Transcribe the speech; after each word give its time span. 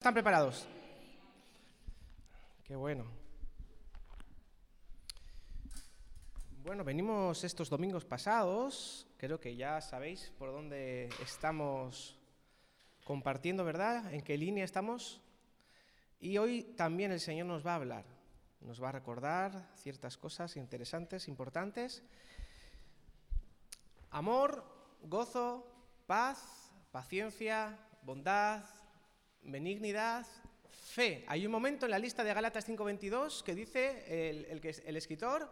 ¿Están 0.00 0.14
preparados? 0.14 0.66
Qué 2.64 2.74
bueno. 2.74 3.04
Bueno, 6.64 6.84
venimos 6.84 7.44
estos 7.44 7.68
domingos 7.68 8.06
pasados, 8.06 9.06
creo 9.18 9.38
que 9.38 9.56
ya 9.56 9.78
sabéis 9.82 10.32
por 10.38 10.52
dónde 10.52 11.10
estamos 11.22 12.18
compartiendo, 13.04 13.62
¿verdad? 13.62 14.14
¿En 14.14 14.22
qué 14.22 14.38
línea 14.38 14.64
estamos? 14.64 15.20
Y 16.18 16.38
hoy 16.38 16.62
también 16.62 17.12
el 17.12 17.20
Señor 17.20 17.48
nos 17.48 17.66
va 17.66 17.72
a 17.72 17.76
hablar, 17.76 18.06
nos 18.62 18.82
va 18.82 18.88
a 18.88 18.92
recordar 18.92 19.68
ciertas 19.76 20.16
cosas 20.16 20.56
interesantes, 20.56 21.28
importantes. 21.28 22.02
Amor, 24.10 24.64
gozo, 25.02 25.70
paz, 26.06 26.72
paciencia, 26.90 27.78
bondad, 28.02 28.64
benignidad, 29.42 30.26
fe. 30.70 31.24
Hay 31.28 31.46
un 31.46 31.52
momento 31.52 31.86
en 31.86 31.92
la 31.92 31.98
lista 31.98 32.24
de 32.24 32.34
Gálatas 32.34 32.68
5:22 32.68 33.42
que 33.42 33.54
dice 33.54 34.30
el, 34.30 34.44
el, 34.46 34.82
el 34.84 34.96
escritor, 34.96 35.50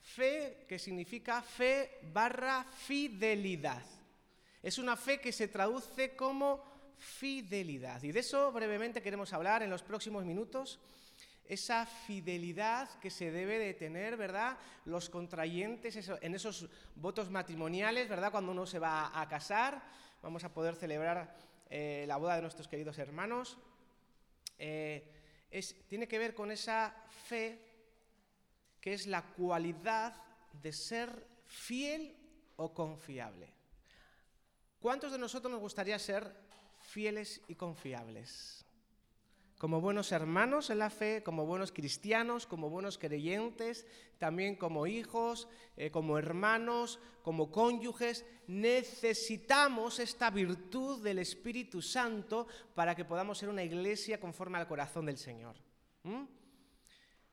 fe 0.00 0.64
que 0.68 0.78
significa 0.78 1.42
fe 1.42 2.00
barra 2.12 2.64
fidelidad. 2.64 3.82
Es 4.62 4.78
una 4.78 4.96
fe 4.96 5.20
que 5.20 5.32
se 5.32 5.48
traduce 5.48 6.16
como 6.16 6.64
fidelidad. 6.98 8.02
Y 8.02 8.12
de 8.12 8.20
eso 8.20 8.52
brevemente 8.52 9.02
queremos 9.02 9.32
hablar 9.32 9.62
en 9.62 9.70
los 9.70 9.82
próximos 9.82 10.24
minutos. 10.24 10.80
Esa 11.44 11.86
fidelidad 11.86 12.88
que 12.98 13.10
se 13.10 13.30
debe 13.30 13.58
de 13.58 13.74
tener, 13.74 14.16
¿verdad? 14.16 14.58
Los 14.84 15.08
contrayentes 15.08 16.08
en 16.20 16.34
esos 16.34 16.68
votos 16.96 17.30
matrimoniales, 17.30 18.08
¿verdad? 18.08 18.32
Cuando 18.32 18.50
uno 18.50 18.66
se 18.66 18.80
va 18.80 19.12
a 19.20 19.28
casar, 19.28 19.80
vamos 20.22 20.42
a 20.42 20.52
poder 20.52 20.74
celebrar 20.74 21.36
eh, 21.70 22.04
la 22.06 22.16
boda 22.16 22.36
de 22.36 22.42
nuestros 22.42 22.68
queridos 22.68 22.98
hermanos, 22.98 23.58
eh, 24.58 25.12
tiene 25.88 26.08
que 26.08 26.18
ver 26.18 26.34
con 26.34 26.50
esa 26.50 26.94
fe 27.24 27.58
que 28.80 28.92
es 28.92 29.06
la 29.06 29.22
cualidad 29.22 30.14
de 30.52 30.72
ser 30.72 31.26
fiel 31.46 32.14
o 32.56 32.72
confiable. 32.72 33.48
¿Cuántos 34.80 35.12
de 35.12 35.18
nosotros 35.18 35.50
nos 35.50 35.60
gustaría 35.60 35.98
ser 35.98 36.30
fieles 36.82 37.40
y 37.48 37.54
confiables? 37.54 38.65
Como 39.66 39.80
buenos 39.80 40.12
hermanos 40.12 40.70
en 40.70 40.78
la 40.78 40.90
fe, 40.90 41.24
como 41.24 41.44
buenos 41.44 41.72
cristianos, 41.72 42.46
como 42.46 42.70
buenos 42.70 42.98
creyentes, 42.98 43.84
también 44.16 44.54
como 44.54 44.86
hijos, 44.86 45.48
eh, 45.76 45.90
como 45.90 46.18
hermanos, 46.18 47.00
como 47.22 47.50
cónyuges, 47.50 48.24
necesitamos 48.46 49.98
esta 49.98 50.30
virtud 50.30 51.02
del 51.02 51.18
Espíritu 51.18 51.82
Santo 51.82 52.46
para 52.76 52.94
que 52.94 53.04
podamos 53.04 53.38
ser 53.38 53.48
una 53.48 53.64
iglesia 53.64 54.20
conforme 54.20 54.58
al 54.58 54.68
corazón 54.68 55.06
del 55.06 55.18
Señor. 55.18 55.56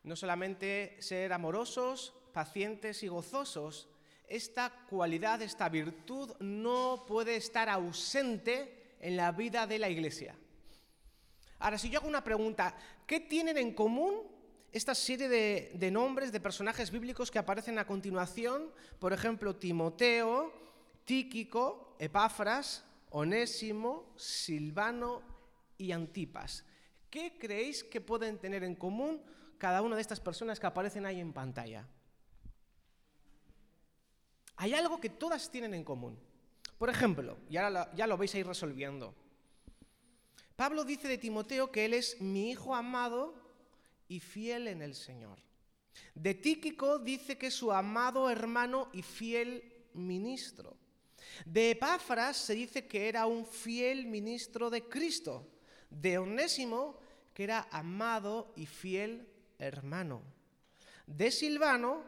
No 0.02 0.16
solamente 0.16 0.97
ser 1.02 1.34
amorosos, 1.34 2.16
pacientes 2.34 3.03
y 3.03 3.09
gozosos, 3.09 3.90
esta 4.28 4.72
cualidad, 4.90 5.44
esta 5.44 5.70
virtud 5.70 6.31
no 6.40 7.06
puede 7.08 7.36
estar 7.36 7.70
ausente 7.70 8.95
en 9.00 9.18
la 9.18 9.31
vida 9.31 9.68
de 9.68 9.78
la 9.78 9.90
iglesia. 9.92 10.36
Ahora, 11.64 11.78
si 11.78 11.89
yo 11.89 12.00
hago 12.00 12.09
una 12.09 12.25
pregunta, 12.25 12.75
¿qué 13.08 13.22
tienen 13.22 13.58
en 13.58 13.73
común 13.73 14.23
esta 14.73 14.94
serie 14.94 15.30
de, 15.30 15.92
nombres 15.92 16.33
de 16.33 16.42
personajes 16.42 16.92
bíblicos 16.92 17.31
que 17.31 17.39
aparecen 17.39 17.80
a 17.80 17.88
continuación? 17.88 18.69
Por 19.00 19.14
ejemplo, 19.14 19.56
Timoteo, 19.56 20.52
Tíquico, 21.06 21.95
Epáfras, 22.00 22.84
Onésimo, 23.11 24.11
Silvano 24.17 25.22
y 25.78 25.94
Antipas. 25.94 26.66
¿Qué 27.09 27.38
creéis 27.39 27.86
que 27.86 28.02
pueden 28.02 28.39
tener 28.39 28.66
en 28.66 28.75
común 28.75 29.22
cada 29.58 29.81
una 29.81 29.95
de 29.95 30.02
estas 30.02 30.19
personas 30.19 30.59
que 30.59 30.67
aparecen 30.67 31.06
ahí 31.06 31.22
en 31.22 31.31
pantalla? 31.31 31.88
Hay 34.58 34.74
algo 34.74 35.00
que 35.00 35.09
todas 35.09 35.50
tienen 35.50 35.74
en 35.74 35.85
común. 35.85 36.19
Por 36.78 36.90
ejemplo, 36.90 37.38
y 37.50 37.56
ahora 37.56 37.90
ya 37.95 38.06
lo 38.06 38.18
vais 38.18 38.35
a 38.35 38.40
ir 38.40 38.47
resolviendo. 38.47 39.16
Pablo 40.63 40.85
dice 40.85 41.09
de 41.09 41.18
Timoteo 41.18 41.74
que 41.74 41.84
él 41.84 41.94
es 41.94 42.22
mi 42.22 42.51
hijo 42.51 42.74
amado 42.74 43.34
y 44.07 44.22
fiel 44.22 44.69
en 44.69 44.81
el 44.81 44.96
Señor. 44.96 45.38
De 46.16 46.35
Tíquico 46.35 47.00
dice 47.00 47.38
que 47.38 47.47
es 47.47 47.53
su 47.53 47.74
amado 47.74 48.29
hermano 48.29 48.88
y 48.94 49.01
fiel 49.01 49.62
ministro. 49.94 50.78
De 51.46 51.72
Epáfras 51.72 52.38
se 52.38 52.56
dice 52.56 52.88
que 52.88 53.09
era 53.09 53.25
un 53.25 53.46
fiel 53.46 54.06
ministro 54.06 54.69
de 54.69 54.88
Cristo. 54.88 55.46
De 55.90 56.18
Onésimo 56.18 56.97
que 57.34 57.44
era 57.44 57.68
amado 57.69 58.53
y 58.56 58.66
fiel 58.66 59.28
hermano. 59.59 60.22
De 61.06 61.30
Silvano 61.30 62.06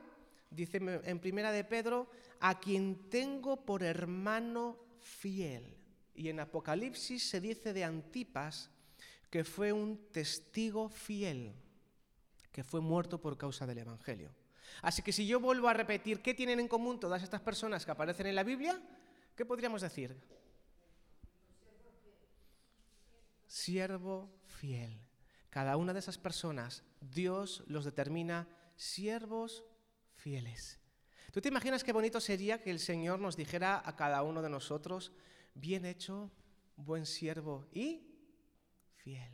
dice 0.49 0.77
en 0.77 1.19
primera 1.19 1.51
de 1.51 1.65
Pedro, 1.65 2.09
a 2.39 2.57
quien 2.57 3.09
tengo 3.09 3.65
por 3.65 3.83
hermano 3.83 4.79
fiel. 5.01 5.75
Y 6.15 6.29
en 6.29 6.39
Apocalipsis 6.39 7.29
se 7.29 7.41
dice 7.41 7.73
de 7.73 7.83
Antipas 7.83 8.69
que 9.29 9.43
fue 9.43 9.73
un 9.73 10.11
testigo 10.11 10.87
fiel, 10.87 11.53
que 12.51 12.63
fue 12.63 12.79
muerto 12.79 13.19
por 13.19 13.37
causa 13.37 13.65
del 13.65 13.79
Evangelio. 13.79 14.33
Así 14.81 15.01
que 15.01 15.11
si 15.11 15.27
yo 15.27 15.39
vuelvo 15.39 15.67
a 15.67 15.73
repetir 15.73 16.21
qué 16.21 16.33
tienen 16.33 16.59
en 16.59 16.67
común 16.67 16.99
todas 16.99 17.21
estas 17.21 17.41
personas 17.41 17.85
que 17.85 17.91
aparecen 17.91 18.27
en 18.27 18.35
la 18.35 18.43
Biblia, 18.43 18.81
¿qué 19.35 19.45
podríamos 19.45 19.81
decir? 19.81 20.15
Siervo 23.47 24.29
fiel. 24.47 24.99
Cada 25.49 25.77
una 25.77 25.93
de 25.93 25.99
esas 25.99 26.17
personas, 26.17 26.83
Dios 26.99 27.63
los 27.67 27.85
determina 27.85 28.47
siervos 28.75 29.63
fieles. 30.13 30.79
¿Tú 31.31 31.41
te 31.41 31.49
imaginas 31.49 31.83
qué 31.83 31.93
bonito 31.93 32.19
sería 32.19 32.61
que 32.61 32.71
el 32.71 32.79
Señor 32.79 33.19
nos 33.19 33.35
dijera 33.35 33.81
a 33.85 33.95
cada 33.95 34.23
uno 34.23 34.41
de 34.41 34.49
nosotros, 34.49 35.11
bien 35.55 35.85
hecho, 35.85 36.31
buen 36.75 37.05
siervo 37.05 37.67
y 37.73 38.01
fiel. 38.97 39.33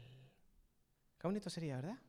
Qué 1.20 1.28
bonito 1.28 1.50
sería, 1.50 1.76
¿verdad? 1.76 2.00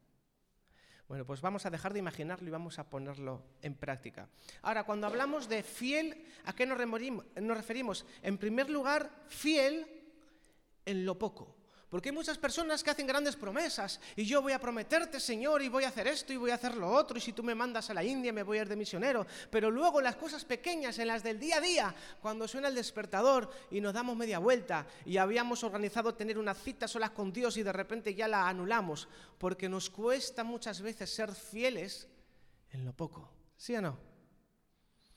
Bueno, 1.08 1.26
pues 1.26 1.40
vamos 1.42 1.66
a 1.66 1.70
dejar 1.70 1.92
de 1.92 1.98
imaginarlo 1.98 2.48
y 2.48 2.50
vamos 2.50 2.78
a 2.78 2.88
ponerlo 2.88 3.42
en 3.60 3.74
práctica. 3.74 4.28
Ahora, 4.62 4.84
cuando 4.84 5.06
hablamos 5.06 5.48
de 5.48 5.62
fiel, 5.62 6.24
¿a 6.44 6.54
qué 6.54 6.64
nos 6.64 6.78
referimos? 6.78 8.06
En 8.22 8.38
primer 8.38 8.70
lugar, 8.70 9.10
fiel 9.26 9.86
en 10.86 11.04
lo 11.04 11.18
poco. 11.18 11.54
Porque 11.92 12.08
hay 12.08 12.14
muchas 12.14 12.38
personas 12.38 12.82
que 12.82 12.88
hacen 12.88 13.06
grandes 13.06 13.36
promesas 13.36 14.00
y 14.16 14.24
yo 14.24 14.40
voy 14.40 14.54
a 14.54 14.58
prometerte, 14.58 15.20
Señor, 15.20 15.60
y 15.60 15.68
voy 15.68 15.84
a 15.84 15.88
hacer 15.88 16.06
esto 16.06 16.32
y 16.32 16.38
voy 16.38 16.50
a 16.50 16.54
hacer 16.54 16.74
lo 16.74 16.90
otro, 16.90 17.18
y 17.18 17.20
si 17.20 17.34
tú 17.34 17.42
me 17.42 17.54
mandas 17.54 17.90
a 17.90 17.92
la 17.92 18.02
India 18.02 18.32
me 18.32 18.42
voy 18.42 18.56
a 18.56 18.62
ir 18.62 18.68
de 18.70 18.76
misionero. 18.76 19.26
Pero 19.50 19.70
luego 19.70 20.00
las 20.00 20.16
cosas 20.16 20.42
pequeñas, 20.46 20.98
en 20.98 21.08
las 21.08 21.22
del 21.22 21.38
día 21.38 21.58
a 21.58 21.60
día, 21.60 21.94
cuando 22.22 22.48
suena 22.48 22.68
el 22.68 22.74
despertador 22.74 23.50
y 23.70 23.82
nos 23.82 23.92
damos 23.92 24.16
media 24.16 24.38
vuelta 24.38 24.86
y 25.04 25.18
habíamos 25.18 25.64
organizado 25.64 26.14
tener 26.14 26.38
una 26.38 26.54
cita 26.54 26.88
solas 26.88 27.10
con 27.10 27.30
Dios 27.30 27.58
y 27.58 27.62
de 27.62 27.74
repente 27.74 28.14
ya 28.14 28.26
la 28.26 28.48
anulamos, 28.48 29.06
porque 29.36 29.68
nos 29.68 29.90
cuesta 29.90 30.44
muchas 30.44 30.80
veces 30.80 31.14
ser 31.14 31.34
fieles 31.34 32.08
en 32.70 32.86
lo 32.86 32.94
poco. 32.94 33.28
¿Sí 33.58 33.76
o 33.76 33.82
no? 33.82 34.11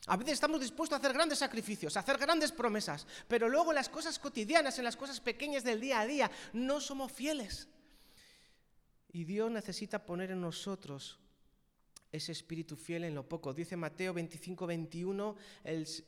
A 0.08 0.18
veces 0.18 0.34
estamos 0.34 0.62
dispuestos 0.62 0.96
a 0.96 1.00
hacer 1.00 1.14
grandes 1.14 1.40
sacrificios, 1.40 1.98
a 1.98 2.02
hacer 2.02 2.18
grandes 2.18 2.52
promesas, 2.52 3.08
pero 3.28 3.50
luego 3.50 3.72
en 3.72 3.76
las 3.76 3.90
cosas 3.90 4.20
cotidianas, 4.20 4.78
en 4.78 4.84
las 4.84 4.98
cosas 4.98 5.20
pequeñas 5.20 5.64
del 5.64 5.82
día 5.82 6.00
a 6.00 6.06
día, 6.06 6.32
no 6.54 6.80
somos 6.80 7.12
fieles. 7.12 7.68
Y 9.12 9.24
Dios 9.24 9.50
necesita 9.50 10.06
poner 10.06 10.32
en 10.32 10.42
nosotros 10.42 11.20
ese 12.12 12.32
espíritu 12.32 12.76
fiel 12.76 13.04
en 13.04 13.16
lo 13.16 13.28
poco. 13.28 13.54
Dice 13.54 13.76
Mateo 13.76 14.14
25, 14.14 14.68
21, 14.68 15.36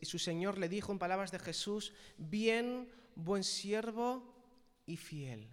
su 0.01 0.19
Señor 0.19 0.57
le 0.57 0.69
dijo 0.69 0.91
en 0.91 0.99
palabras 0.99 1.31
de 1.31 1.39
Jesús, 1.39 1.93
bien, 2.17 2.91
buen 3.15 3.43
siervo 3.43 4.35
y 4.85 4.97
fiel. 4.97 5.49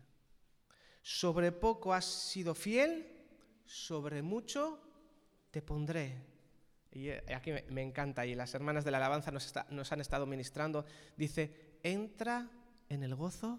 Sobre 1.03 1.50
poco 1.50 1.94
has 1.94 2.04
sido 2.04 2.54
fiel, 2.54 3.07
sobre 3.65 4.22
mucho 4.22 4.80
te 5.51 5.63
pondré. 5.63 6.34
Y 6.95 7.09
eh, 7.09 7.23
aquí 7.35 7.51
me 7.69 7.83
encanta, 7.83 8.25
y 8.25 8.35
las 8.35 8.55
hermanas 8.55 8.85
de 8.85 8.93
la 8.93 8.99
alabanza 8.99 9.33
nos, 9.33 9.93
han 9.93 10.01
estado 10.01 10.27
ministrando, 10.27 10.87
dice, 11.17 11.79
entra 11.83 12.49
en 12.89 13.03
el 13.03 13.15
gozo 13.17 13.59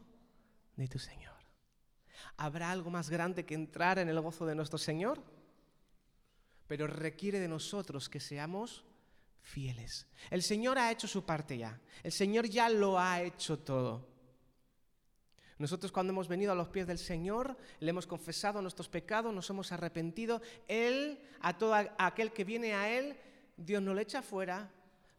de 0.78 0.88
tu 0.88 0.98
Señor. 0.98 1.36
¿Habrá 2.38 2.72
algo 2.72 2.90
más 2.90 3.10
grande 3.10 3.46
que 3.46 3.54
entrar 3.54 4.00
en 4.00 4.08
el 4.08 4.20
gozo 4.22 4.46
de 4.46 4.56
nuestro 4.56 4.78
Señor? 4.78 5.22
Pero 6.68 6.88
requiere 6.88 7.40
de 7.40 7.50
nosotros 7.50 8.10
que 8.10 8.20
seamos 8.20 8.86
fieles. 9.42 10.08
El 10.32 10.42
Señor 10.42 10.80
ha 10.80 10.92
hecho 10.92 11.08
su 11.08 11.26
parte 11.26 11.58
ya. 11.58 11.80
El 12.04 12.12
Señor 12.14 12.48
ya 12.48 12.70
lo 12.70 12.98
ha 12.98 13.22
hecho 13.22 13.60
todo. 13.60 14.15
Nosotros 15.58 15.92
cuando 15.92 16.12
hemos 16.12 16.28
venido 16.28 16.52
a 16.52 16.56
los 16.56 16.68
pies 16.68 16.86
del 16.86 16.98
Señor, 16.98 17.56
le 17.80 17.90
hemos 17.90 18.08
confesado 18.08 18.62
nuestros 18.62 18.90
pecados, 18.90 19.34
nos 19.34 19.50
hemos 19.50 19.72
arrepentido, 19.72 20.42
Él, 20.68 21.20
a 21.40 21.58
todo 21.58 21.74
aquel 21.98 22.34
que 22.34 22.44
viene 22.44 22.74
a 22.74 22.90
Él, 22.90 23.18
Dios 23.56 23.82
no 23.82 23.94
le 23.94 24.02
echa 24.02 24.22
fuera, 24.22 24.70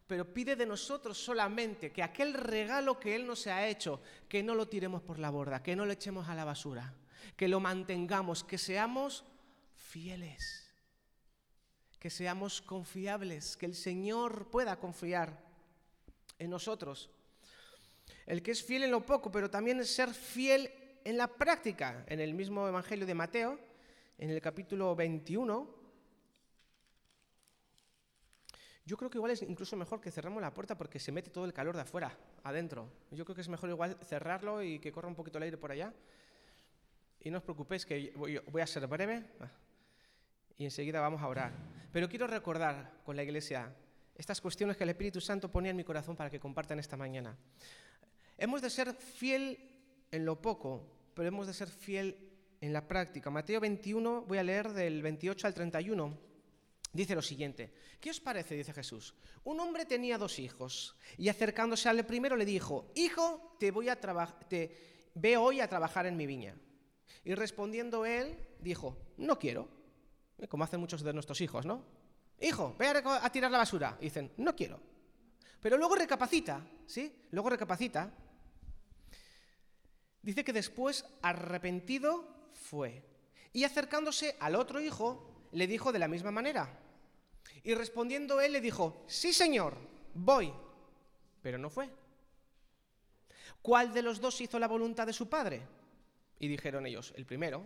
pero 0.06 0.32
pide 0.32 0.54
de 0.54 0.66
nosotros 0.66 1.16
solamente 1.16 1.90
que 1.90 2.02
aquel 2.02 2.34
regalo 2.34 3.00
que 3.00 3.16
Él 3.16 3.26
nos 3.26 3.46
ha 3.46 3.66
hecho, 3.66 4.00
que 4.28 4.42
no 4.42 4.54
lo 4.54 4.68
tiremos 4.68 5.02
por 5.02 5.18
la 5.18 5.30
borda, 5.30 5.62
que 5.62 5.74
no 5.74 5.86
lo 5.86 5.92
echemos 5.92 6.28
a 6.28 6.34
la 6.34 6.44
basura, 6.44 6.94
que 7.34 7.48
lo 7.48 7.58
mantengamos, 7.58 8.44
que 8.44 8.58
seamos 8.58 9.24
fieles, 9.74 10.70
que 11.98 12.10
seamos 12.10 12.60
confiables, 12.60 13.56
que 13.56 13.66
el 13.66 13.74
Señor 13.74 14.50
pueda 14.50 14.76
confiar 14.76 15.42
en 16.38 16.50
nosotros. 16.50 17.10
El 18.26 18.42
que 18.42 18.50
es 18.50 18.62
fiel 18.62 18.84
en 18.84 18.90
lo 18.90 19.04
poco, 19.04 19.30
pero 19.30 19.50
también 19.50 19.80
es 19.80 19.94
ser 19.94 20.12
fiel 20.12 20.70
en 21.04 21.16
la 21.16 21.28
práctica. 21.28 22.04
En 22.08 22.20
el 22.20 22.34
mismo 22.34 22.66
Evangelio 22.66 23.06
de 23.06 23.14
Mateo, 23.14 23.58
en 24.18 24.30
el 24.30 24.40
capítulo 24.40 24.94
21, 24.96 25.76
yo 28.86 28.96
creo 28.96 29.10
que 29.10 29.18
igual 29.18 29.32
es 29.32 29.42
incluso 29.42 29.76
mejor 29.76 30.00
que 30.00 30.12
cerremos 30.12 30.40
la 30.40 30.54
puerta 30.54 30.78
porque 30.78 31.00
se 31.00 31.10
mete 31.10 31.30
todo 31.30 31.44
el 31.44 31.52
calor 31.52 31.74
de 31.74 31.82
afuera, 31.82 32.16
adentro. 32.44 32.88
Yo 33.10 33.24
creo 33.24 33.34
que 33.34 33.40
es 33.40 33.48
mejor 33.48 33.68
igual 33.68 33.98
cerrarlo 34.04 34.62
y 34.62 34.78
que 34.78 34.92
corra 34.92 35.08
un 35.08 35.16
poquito 35.16 35.38
el 35.38 35.44
aire 35.44 35.56
por 35.56 35.72
allá. 35.72 35.92
Y 37.20 37.30
no 37.30 37.38
os 37.38 37.44
preocupéis 37.44 37.84
que 37.84 38.12
voy 38.14 38.62
a 38.62 38.66
ser 38.66 38.86
breve 38.86 39.24
ah, 39.40 39.50
y 40.56 40.64
enseguida 40.64 41.00
vamos 41.00 41.20
a 41.20 41.26
orar. 41.26 41.52
Pero 41.92 42.08
quiero 42.08 42.28
recordar 42.28 43.00
con 43.04 43.16
la 43.16 43.24
iglesia 43.24 43.74
estas 44.14 44.40
cuestiones 44.40 44.76
que 44.76 44.84
el 44.84 44.90
Espíritu 44.90 45.20
Santo 45.20 45.50
ponía 45.50 45.72
en 45.72 45.76
mi 45.76 45.84
corazón 45.84 46.14
para 46.16 46.30
que 46.30 46.38
compartan 46.38 46.78
esta 46.78 46.96
mañana. 46.96 47.36
Hemos 48.38 48.60
de 48.60 48.70
ser 48.70 48.94
fiel 48.94 49.58
en 50.10 50.24
lo 50.24 50.40
poco, 50.40 51.10
pero 51.14 51.28
hemos 51.28 51.46
de 51.46 51.54
ser 51.54 51.68
fiel 51.68 52.26
en 52.60 52.72
la 52.72 52.86
práctica. 52.86 53.30
Mateo 53.30 53.60
21, 53.60 54.22
voy 54.22 54.38
a 54.38 54.42
leer 54.42 54.72
del 54.72 55.02
28 55.02 55.46
al 55.46 55.54
31. 55.54 56.18
Dice 56.92 57.14
lo 57.14 57.22
siguiente, 57.22 57.72
¿qué 58.00 58.10
os 58.10 58.20
parece? 58.20 58.54
dice 58.54 58.72
Jesús. 58.72 59.14
Un 59.44 59.60
hombre 59.60 59.84
tenía 59.84 60.18
dos 60.18 60.38
hijos 60.38 60.96
y 61.18 61.28
acercándose 61.28 61.88
al 61.88 62.04
primero 62.06 62.36
le 62.36 62.44
dijo, 62.44 62.90
Hijo, 62.94 63.56
te 63.58 63.70
voy 63.70 63.88
a 63.88 63.96
te 64.48 65.10
ve 65.14 65.36
hoy 65.36 65.60
a 65.60 65.68
trabajar 65.68 66.06
en 66.06 66.16
mi 66.16 66.26
viña. 66.26 66.56
Y 67.24 67.34
respondiendo 67.34 68.06
él, 68.06 68.38
dijo, 68.60 68.96
No 69.16 69.38
quiero, 69.38 69.68
eh, 70.38 70.48
como 70.48 70.64
hacen 70.64 70.80
muchos 70.80 71.02
de 71.02 71.12
nuestros 71.12 71.40
hijos, 71.40 71.66
¿no? 71.66 71.84
Hijo, 72.40 72.74
ve 72.78 72.86
a, 72.88 73.24
a 73.24 73.32
tirar 73.32 73.50
la 73.50 73.58
basura. 73.58 73.98
Dicen, 74.00 74.32
No 74.36 74.54
quiero. 74.54 74.80
Pero 75.60 75.76
luego 75.76 75.96
recapacita, 75.96 76.66
¿sí? 76.86 77.14
Luego 77.30 77.50
recapacita. 77.50 78.12
Dice 80.26 80.42
que 80.42 80.52
después, 80.52 81.04
arrepentido, 81.22 82.24
fue. 82.52 83.00
Y 83.52 83.62
acercándose 83.62 84.34
al 84.40 84.56
otro 84.56 84.80
hijo, 84.80 85.46
le 85.52 85.68
dijo 85.68 85.92
de 85.92 86.00
la 86.00 86.08
misma 86.08 86.32
manera. 86.32 86.80
Y 87.62 87.74
respondiendo 87.74 88.40
él 88.40 88.50
le 88.50 88.60
dijo, 88.60 89.04
sí 89.06 89.32
señor, 89.32 89.76
voy. 90.14 90.52
Pero 91.42 91.58
no 91.58 91.70
fue. 91.70 91.88
¿Cuál 93.62 93.94
de 93.94 94.02
los 94.02 94.20
dos 94.20 94.40
hizo 94.40 94.58
la 94.58 94.66
voluntad 94.66 95.06
de 95.06 95.12
su 95.12 95.28
padre? 95.28 95.62
Y 96.40 96.48
dijeron 96.48 96.86
ellos, 96.86 97.14
el 97.16 97.24
primero. 97.24 97.64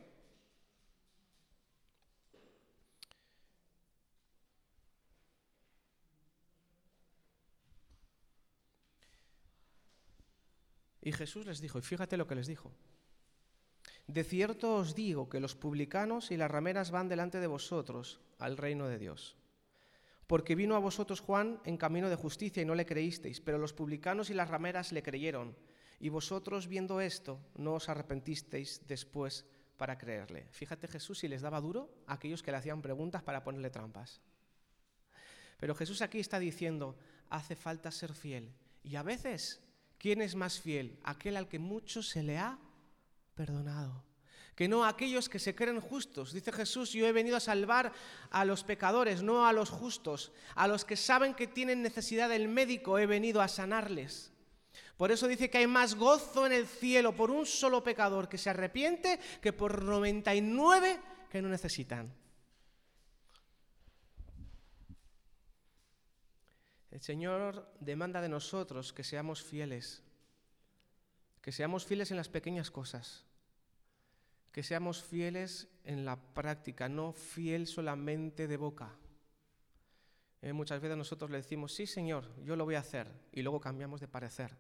Y 11.11 11.13
Jesús 11.13 11.45
les 11.45 11.61
dijo, 11.61 11.77
y 11.77 11.83
fíjate 11.83 12.17
lo 12.17 12.29
que 12.29 12.37
les 12.37 12.47
dijo. 12.47 12.71
De 14.07 14.23
cierto 14.23 14.77
os 14.77 14.95
digo 14.95 15.29
que 15.29 15.41
los 15.41 15.57
publicanos 15.57 16.31
y 16.31 16.37
las 16.37 16.49
rameras 16.49 16.93
van 16.93 17.09
delante 17.09 17.41
de 17.41 17.49
vosotros 17.49 18.21
al 18.39 18.57
reino 18.57 18.87
de 18.87 18.97
Dios. 18.97 19.37
Porque 20.29 20.55
vino 20.55 20.77
a 20.77 20.79
vosotros 20.79 21.19
Juan 21.19 21.61
en 21.65 21.79
camino 21.79 22.09
de 22.09 22.15
justicia 22.15 22.63
y 22.63 22.65
no 22.65 22.77
le 22.77 22.87
creísteis, 22.87 23.41
pero 23.41 23.59
los 23.59 23.73
publicanos 23.73 24.31
y 24.31 24.35
las 24.35 24.49
rameras 24.49 24.93
le 24.93 25.03
creyeron. 25.03 25.57
Y 25.99 26.11
vosotros, 26.11 26.69
viendo 26.69 27.01
esto, 27.01 27.41
no 27.57 27.75
os 27.75 27.89
arrepentisteis 27.89 28.87
después 28.87 29.45
para 29.79 29.99
creerle. 29.99 30.47
Fíjate 30.53 30.87
Jesús 30.87 31.19
si 31.19 31.27
les 31.27 31.43
daba 31.43 31.61
duro 31.61 31.93
a 32.07 32.15
aquellos 32.15 32.45
que 32.45 32.53
le 32.53 32.59
hacían 32.59 32.83
preguntas 32.83 33.25
para 33.25 33.43
ponerle 33.43 33.71
trampas. 33.71 34.21
Pero 35.59 35.75
Jesús 35.75 36.03
aquí 36.03 36.21
está 36.21 36.39
diciendo, 36.39 36.97
hace 37.31 37.57
falta 37.57 37.91
ser 37.91 38.15
fiel. 38.15 38.55
Y 38.85 38.95
a 38.95 39.03
veces, 39.03 39.61
¿quién 40.01 40.21
es 40.21 40.35
más 40.35 40.59
fiel? 40.59 40.99
Aquel 41.05 41.37
al 41.37 41.47
que 41.47 41.61
mucho 41.61 42.03
se 42.03 42.25
le 42.25 42.39
ha 42.39 42.59
perdonado 43.37 44.11
que 44.61 44.69
no 44.69 44.85
aquellos 44.85 45.31
que 45.31 45.39
se 45.39 45.55
creen 45.55 45.81
justos. 45.81 46.35
Dice 46.35 46.53
Jesús, 46.53 46.93
yo 46.93 47.07
he 47.07 47.13
venido 47.13 47.39
a 47.39 47.41
salvar 47.41 47.95
a 48.31 48.45
los 48.45 48.63
pecadores, 48.63 49.23
no 49.23 49.47
a 49.47 49.55
los 49.55 49.71
justos. 49.71 50.33
A 50.55 50.69
los 50.69 50.85
que 50.85 50.97
saben 50.97 51.33
que 51.33 51.47
tienen 51.47 51.81
necesidad 51.81 52.29
del 52.29 52.47
médico 52.47 52.99
he 52.99 53.07
venido 53.07 53.41
a 53.41 53.49
sanarles. 53.49 54.35
Por 54.99 55.13
eso 55.13 55.29
dice 55.29 55.49
que 55.49 55.57
hay 55.57 55.67
más 55.67 55.95
gozo 55.95 56.45
en 56.45 56.53
el 56.53 56.67
cielo 56.67 57.17
por 57.17 57.31
un 57.31 57.47
solo 57.47 57.83
pecador 57.83 58.29
que 58.29 58.37
se 58.37 58.51
arrepiente 58.51 59.19
que 59.41 59.55
por 59.55 59.83
99 59.83 61.01
que 61.31 61.41
no 61.41 61.49
necesitan. 61.49 62.13
El 66.91 67.01
Señor 67.01 67.73
demanda 67.79 68.21
de 68.21 68.29
nosotros 68.29 68.93
que 68.93 69.05
seamos 69.05 69.43
fieles, 69.43 70.03
que 71.41 71.53
seamos 71.53 71.87
fieles 71.87 72.11
en 72.11 72.17
las 72.17 72.29
pequeñas 72.29 72.71
cosas, 72.71 73.25
que 74.53 74.63
seamos 74.63 75.03
fieles 75.03 75.69
en 75.85 76.05
la 76.05 76.17
práctica, 76.17 76.89
no 76.89 77.13
fiel 77.13 77.67
solamente 77.67 78.49
de 78.49 78.57
boca. 78.57 78.97
Eh, 80.43 80.53
muchas 80.53 80.81
veces 80.81 80.97
nosotros 80.97 81.31
le 81.31 81.37
decimos, 81.37 81.75
sí 81.75 81.87
Señor, 81.87 82.27
yo 82.43 82.57
lo 82.57 82.65
voy 82.65 82.75
a 82.75 82.81
hacer, 82.81 83.09
y 83.33 83.43
luego 83.43 83.61
cambiamos 83.61 84.01
de 84.01 84.09
parecer. 84.09 84.57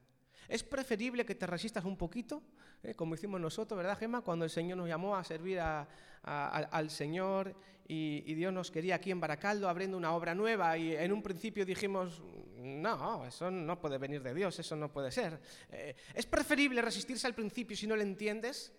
Es 0.48 0.62
preferible 0.64 1.24
que 1.24 1.34
te 1.34 1.46
resistas 1.46 1.84
un 1.84 1.96
poquito, 1.96 2.42
eh, 2.82 2.94
como 2.94 3.14
hicimos 3.14 3.40
nosotros, 3.40 3.76
¿verdad, 3.76 3.98
Gemma? 3.98 4.22
Cuando 4.22 4.44
el 4.44 4.50
Señor 4.50 4.78
nos 4.78 4.88
llamó 4.88 5.16
a 5.16 5.24
servir 5.24 5.60
al 5.60 6.90
Señor 6.90 7.54
y, 7.86 8.34
Dios 8.34 8.52
nos 8.52 8.70
quería 8.70 8.94
aquí 8.94 9.10
en 9.10 9.20
Baracaldo 9.20 9.68
abriendo 9.68 9.96
una 9.96 10.14
obra 10.14 10.34
nueva 10.34 10.78
y 10.78 10.94
en 10.94 11.12
un 11.12 11.22
principio 11.22 11.66
dijimos, 11.66 12.22
no, 12.56 13.26
eso 13.26 13.50
no 13.50 13.80
puede 13.80 13.98
venir 13.98 14.22
de 14.22 14.32
Dios, 14.32 14.58
eso 14.58 14.76
no 14.76 14.92
puede 14.92 15.10
ser. 15.10 15.40
Eh, 15.70 15.96
es 16.14 16.24
preferible 16.26 16.82
resistirse 16.82 17.26
al 17.26 17.34
principio 17.34 17.76
si 17.76 17.86
no 17.86 17.96
lo 17.96 18.02
entiendes, 18.02 18.72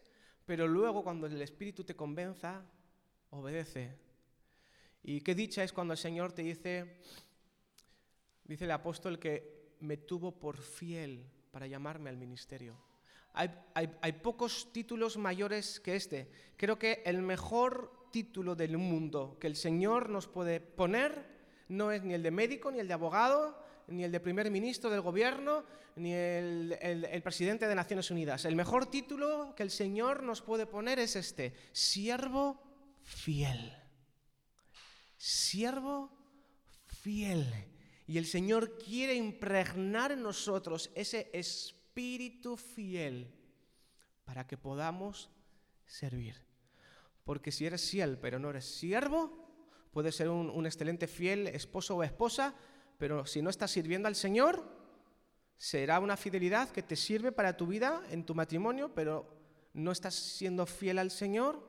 pero 0.45 0.67
luego 0.67 1.03
cuando 1.03 1.27
el 1.27 1.41
Espíritu 1.41 1.83
te 1.83 1.95
convenza, 1.95 2.63
obedece. 3.31 3.97
Y 5.03 5.21
qué 5.21 5.35
dicha 5.35 5.63
es 5.63 5.73
cuando 5.73 5.93
el 5.93 5.97
Señor 5.97 6.31
te 6.31 6.43
dice, 6.43 7.01
dice 8.45 8.65
el 8.65 8.71
apóstol 8.71 9.19
que 9.19 9.75
me 9.81 9.97
tuvo 9.97 10.39
por 10.39 10.57
fiel 10.57 11.29
para 11.51 11.67
llamarme 11.67 12.09
al 12.09 12.17
ministerio. 12.17 12.77
Hay, 13.33 13.49
hay, 13.73 14.11
pocos 14.13 14.73
títulos 14.73 15.17
mayores 15.17 15.79
que 15.79 15.95
este. 15.95 16.29
Creo 16.57 16.77
que 16.77 17.01
el 17.05 17.21
mejor 17.21 18.09
título 18.11 18.55
del 18.55 18.77
mundo 18.77 19.37
que 19.39 19.47
el 19.47 19.55
Señor 19.55 20.09
nos 20.09 20.27
puede 20.27 20.59
poner 20.59 21.31
no 21.69 21.91
es 21.91 22.03
ni 22.03 22.13
el 22.13 22.23
de 22.23 22.31
médico, 22.31 22.71
ni 22.71 22.79
el 22.79 22.87
de 22.87 22.93
abogado, 22.93 23.57
ni 23.87 24.03
el 24.03 24.11
de 24.11 24.19
primer 24.19 24.51
ministro 24.51 24.89
del 24.89 25.01
gobierno, 25.01 25.63
ni 25.95 26.13
el, 26.13 27.21
presidente 27.23 27.67
de 27.67 27.75
Naciones 27.75 28.11
Unidas. 28.11 28.45
El 28.45 28.55
mejor 28.55 28.85
título 28.91 29.53
que 29.55 29.63
el 29.63 29.71
Señor 29.71 30.23
nos 30.23 30.41
puede 30.41 30.65
poner 30.65 30.99
es 30.99 31.15
este, 31.15 31.53
siervo 31.71 32.61
fiel. 33.03 33.73
Siervo 35.15 36.11
fiel. 36.87 37.47
Y 38.11 38.17
el 38.17 38.25
Señor 38.25 38.77
quiere 38.77 39.15
impregnar 39.15 40.11
en 40.11 40.21
nosotros 40.21 40.91
ese 40.95 41.29
espíritu 41.31 42.57
fiel 42.57 43.33
para 44.25 44.45
que 44.45 44.57
podamos 44.57 45.29
servir. 45.85 46.35
Porque 47.23 47.53
si 47.53 47.65
eres 47.65 47.89
fiel 47.89 48.17
pero 48.17 48.37
no 48.37 48.49
eres 48.49 48.65
siervo, 48.65 49.31
puedes 49.93 50.13
ser 50.13 50.27
un, 50.27 50.49
un 50.49 50.65
excelente 50.65 51.07
fiel 51.07 51.47
esposo 51.47 51.95
o 51.95 52.03
esposa, 52.03 52.53
pero 52.97 53.25
si 53.25 53.41
no 53.41 53.49
estás 53.49 53.71
sirviendo 53.71 54.09
al 54.09 54.15
Señor, 54.17 54.61
será 55.55 56.01
una 56.01 56.17
fidelidad 56.17 56.69
que 56.71 56.83
te 56.83 56.97
sirve 56.97 57.31
para 57.31 57.55
tu 57.55 57.65
vida, 57.65 58.03
en 58.09 58.25
tu 58.25 58.35
matrimonio, 58.35 58.93
pero 58.93 59.25
no 59.73 59.93
estás 59.93 60.15
siendo 60.15 60.65
fiel 60.65 60.99
al 60.99 61.11
Señor. 61.11 61.65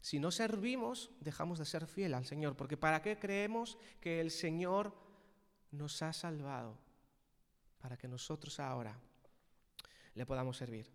Si 0.00 0.18
no 0.20 0.30
servimos, 0.30 1.10
dejamos 1.20 1.58
de 1.58 1.66
ser 1.66 1.86
fiel 1.86 2.14
al 2.14 2.24
Señor, 2.24 2.56
porque 2.56 2.78
¿para 2.78 3.02
qué 3.02 3.18
creemos 3.18 3.76
que 4.00 4.22
el 4.22 4.30
Señor 4.30 5.04
nos 5.70 6.02
ha 6.02 6.12
salvado? 6.12 6.76
Para 7.80 7.96
que 7.96 8.08
nosotros 8.08 8.58
ahora 8.60 8.96
le 10.14 10.26
podamos 10.26 10.56
servir. 10.56 10.90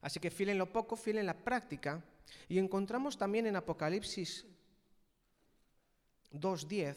Así 0.00 0.20
que 0.20 0.30
fiel 0.30 0.50
en 0.50 0.58
lo 0.58 0.72
poco, 0.72 0.96
fiel 0.96 1.18
en 1.18 1.26
la 1.26 1.36
práctica. 1.36 2.02
Y 2.48 2.58
encontramos 2.58 3.18
también 3.18 3.46
en 3.46 3.56
Apocalipsis 3.56 4.46
2.10 6.32 6.96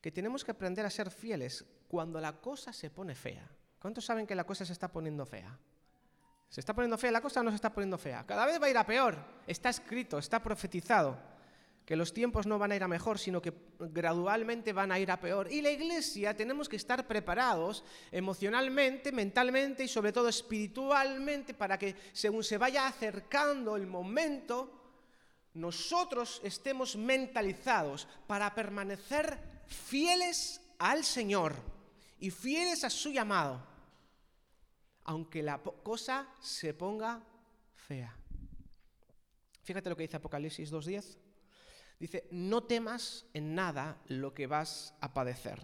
que 0.00 0.10
tenemos 0.10 0.44
que 0.44 0.50
aprender 0.50 0.84
a 0.84 0.90
ser 0.90 1.10
fieles 1.10 1.64
cuando 1.88 2.20
la 2.20 2.32
cosa 2.40 2.72
se 2.72 2.90
pone 2.90 3.14
fea. 3.14 3.48
¿Cuántos 3.78 4.04
saben 4.04 4.26
que 4.26 4.34
la 4.34 4.44
cosa 4.44 4.64
se 4.64 4.72
está 4.72 4.88
poniendo 4.88 5.24
fea? 5.24 5.56
¿Se 6.48 6.60
está 6.60 6.74
poniendo 6.74 6.98
fea 6.98 7.10
la 7.10 7.20
cosa 7.20 7.40
o 7.40 7.42
no 7.42 7.50
se 7.50 7.56
está 7.56 7.72
poniendo 7.72 7.98
fea? 7.98 8.24
Cada 8.26 8.46
vez 8.46 8.60
va 8.60 8.66
a 8.66 8.70
ir 8.70 8.78
a 8.78 8.86
peor. 8.86 9.16
Está 9.46 9.70
escrito, 9.70 10.18
está 10.18 10.42
profetizado. 10.42 11.18
Que 11.84 11.96
los 11.96 12.14
tiempos 12.14 12.46
no 12.46 12.58
van 12.58 12.72
a 12.72 12.76
ir 12.76 12.82
a 12.82 12.88
mejor, 12.88 13.18
sino 13.18 13.42
que 13.42 13.52
gradualmente 13.78 14.72
van 14.72 14.90
a 14.90 14.98
ir 14.98 15.10
a 15.10 15.20
peor. 15.20 15.52
Y 15.52 15.60
la 15.60 15.70
iglesia 15.70 16.34
tenemos 16.34 16.68
que 16.68 16.76
estar 16.76 17.06
preparados 17.06 17.84
emocionalmente, 18.10 19.12
mentalmente 19.12 19.84
y 19.84 19.88
sobre 19.88 20.12
todo 20.12 20.28
espiritualmente 20.28 21.52
para 21.52 21.78
que 21.78 21.94
según 22.12 22.42
se 22.42 22.56
vaya 22.56 22.86
acercando 22.86 23.76
el 23.76 23.86
momento, 23.86 24.80
nosotros 25.52 26.40
estemos 26.42 26.96
mentalizados 26.96 28.08
para 28.26 28.54
permanecer 28.54 29.38
fieles 29.66 30.62
al 30.78 31.04
Señor 31.04 31.54
y 32.18 32.30
fieles 32.30 32.82
a 32.84 32.90
su 32.90 33.12
llamado, 33.12 33.62
aunque 35.04 35.42
la 35.42 35.58
cosa 35.58 36.28
se 36.40 36.72
ponga 36.72 37.22
fea. 37.74 38.16
Fíjate 39.62 39.90
lo 39.90 39.96
que 39.96 40.02
dice 40.04 40.16
Apocalipsis 40.16 40.72
2.10. 40.72 41.23
Dice, 42.04 42.28
no 42.30 42.64
temas 42.64 43.24
en 43.32 43.54
nada 43.54 43.96
lo 44.08 44.34
que 44.34 44.46
vas 44.46 44.92
a 45.00 45.14
padecer. 45.14 45.58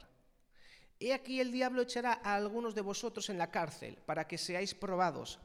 He 0.98 1.12
aquí 1.12 1.38
el 1.38 1.52
diablo 1.52 1.82
echará 1.82 2.18
a 2.24 2.34
algunos 2.34 2.74
de 2.74 2.80
vosotros 2.80 3.28
en 3.28 3.36
la 3.36 3.50
cárcel 3.50 3.98
para 4.06 4.26
que 4.26 4.38
seáis 4.38 4.72
probados 4.72 5.38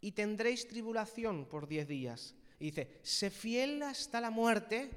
y 0.00 0.12
tendréis 0.12 0.68
tribulación 0.68 1.46
por 1.46 1.66
diez 1.66 1.88
días. 1.88 2.36
Y 2.60 2.66
dice, 2.66 3.00
sé 3.02 3.30
fiel 3.30 3.82
hasta 3.82 4.20
la 4.20 4.30
muerte 4.30 4.88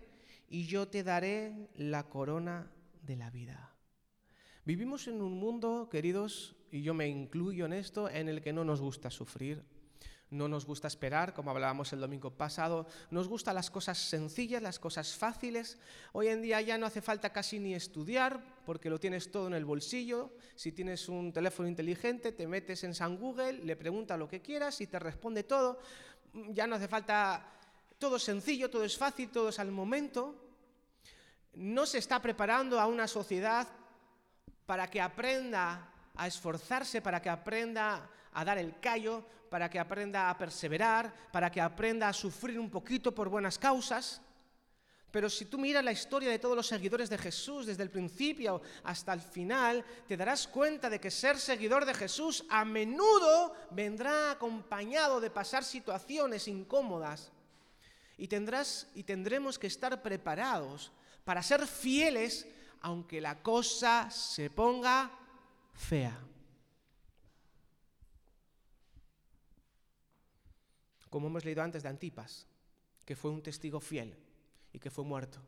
y 0.49 0.67
yo 0.67 0.87
te 0.87 1.01
daré 1.01 1.71
la 1.73 2.03
corona 2.03 2.71
de 3.01 3.15
la 3.15 3.31
vida. 3.31 3.75
Vivimos 4.65 5.07
en 5.07 5.19
un 5.19 5.39
mundo, 5.39 5.89
queridos, 5.89 6.57
y 6.69 6.83
yo 6.83 6.93
me 6.93 7.07
incluyo 7.07 7.65
en 7.65 7.73
esto, 7.73 8.07
en 8.07 8.29
el 8.29 8.43
que 8.43 8.53
no 8.53 8.63
nos 8.63 8.81
gusta 8.81 9.09
sufrir, 9.09 9.65
no 10.31 10.47
nos 10.47 10.65
gusta 10.65 10.87
esperar, 10.87 11.33
como 11.33 11.49
hablábamos 11.51 11.91
el 11.91 11.99
domingo 11.99 12.31
pasado, 12.31 12.85
nos 13.09 13.27
gustan 13.27 13.55
las 13.55 13.71
cosas 13.71 13.97
sencillas, 13.97 14.61
las 14.61 14.77
cosas 14.77 15.15
fáciles. 15.15 15.79
Hoy 16.11 16.27
en 16.27 16.41
día 16.41 16.61
ya 16.61 16.77
no 16.77 16.85
hace 16.85 17.01
falta 17.01 17.31
casi 17.31 17.59
ni 17.59 17.73
estudiar, 17.73 18.39
porque 18.65 18.89
lo 18.89 18.99
tienes 18.99 19.31
todo 19.31 19.47
en 19.47 19.55
el 19.55 19.65
bolsillo. 19.65 20.31
Si 20.55 20.71
tienes 20.71 21.09
un 21.09 21.33
teléfono 21.33 21.67
inteligente, 21.67 22.31
te 22.31 22.47
metes 22.47 22.83
en 22.83 22.93
San 22.93 23.17
Google, 23.17 23.53
le 23.53 23.75
preguntas 23.75 24.19
lo 24.19 24.27
que 24.27 24.41
quieras 24.41 24.79
y 24.81 24.87
te 24.87 24.99
responde 24.99 25.43
todo. 25.43 25.79
Ya 26.49 26.67
no 26.67 26.75
hace 26.75 26.87
falta, 26.87 27.45
todo 27.97 28.17
es 28.17 28.23
sencillo, 28.23 28.69
todo 28.69 28.83
es 28.83 28.97
fácil, 28.97 29.29
todo 29.29 29.49
es 29.49 29.57
al 29.57 29.71
momento. 29.71 30.35
No 31.53 31.87
se 31.87 31.97
está 31.97 32.21
preparando 32.21 32.79
a 32.79 32.85
una 32.85 33.07
sociedad 33.07 33.67
para 34.67 34.87
que 34.87 35.01
aprenda 35.01 35.91
a 36.15 36.27
esforzarse, 36.27 37.01
para 37.01 37.19
que 37.19 37.29
aprenda 37.29 38.07
a 38.39 38.45
dar 38.45 38.57
el 38.57 38.79
callo, 38.79 39.23
para 39.49 39.69
que 39.69 39.79
aprenda 39.79 40.29
a 40.29 40.37
perseverar, 40.37 41.13
para 41.31 41.51
que 41.51 41.59
aprenda 41.59 42.07
a 42.07 42.13
sufrir 42.13 42.59
un 42.59 42.69
poquito 42.69 43.13
por 43.13 43.29
buenas 43.29 43.57
causas. 43.57 44.21
Pero 45.11 45.27
si 45.27 45.45
tú 45.45 45.57
miras 45.57 45.83
la 45.83 45.91
historia 45.91 46.29
de 46.29 46.37
todos 46.37 46.55
los 46.55 46.67
seguidores 46.67 47.09
de 47.09 47.17
Jesús 47.17 47.65
desde 47.65 47.81
el 47.81 47.89
principio 47.89 48.61
hasta 48.83 49.11
el 49.11 49.21
final, 49.21 49.83
te 50.07 50.15
darás 50.15 50.47
cuenta 50.47 50.87
de 50.87 50.99
que 50.99 51.09
ser 51.09 51.39
seguidor 51.39 51.83
de 51.85 51.95
Jesús 51.95 52.45
a 52.47 52.63
menudo 52.63 53.55
vendrá 53.71 54.31
acompañado 54.31 55.19
de 55.19 55.31
pasar 55.31 55.63
situaciones 55.63 56.47
incómodas. 56.47 57.31
Y 58.17 58.27
tendrás 58.27 58.87
y 58.93 59.03
tendremos 59.03 59.57
que 59.57 59.67
estar 59.67 59.99
preparados 60.03 60.91
para 61.25 61.41
ser 61.41 61.65
fieles 61.65 62.47
aunque 62.81 63.19
la 63.19 63.41
cosa 63.41 64.11
se 64.11 64.49
ponga 64.49 65.11
fea. 65.73 66.17
Como 71.09 71.27
hemos 71.27 71.45
leído 71.45 71.63
antes 71.63 71.83
de 71.83 71.89
Antipas, 71.89 72.47
que 73.05 73.15
fue 73.15 73.31
un 73.31 73.41
testigo 73.41 73.79
fiel 73.79 74.15
y 74.71 74.79
que 74.79 74.91
fue 74.91 75.03
muerto. 75.03 75.39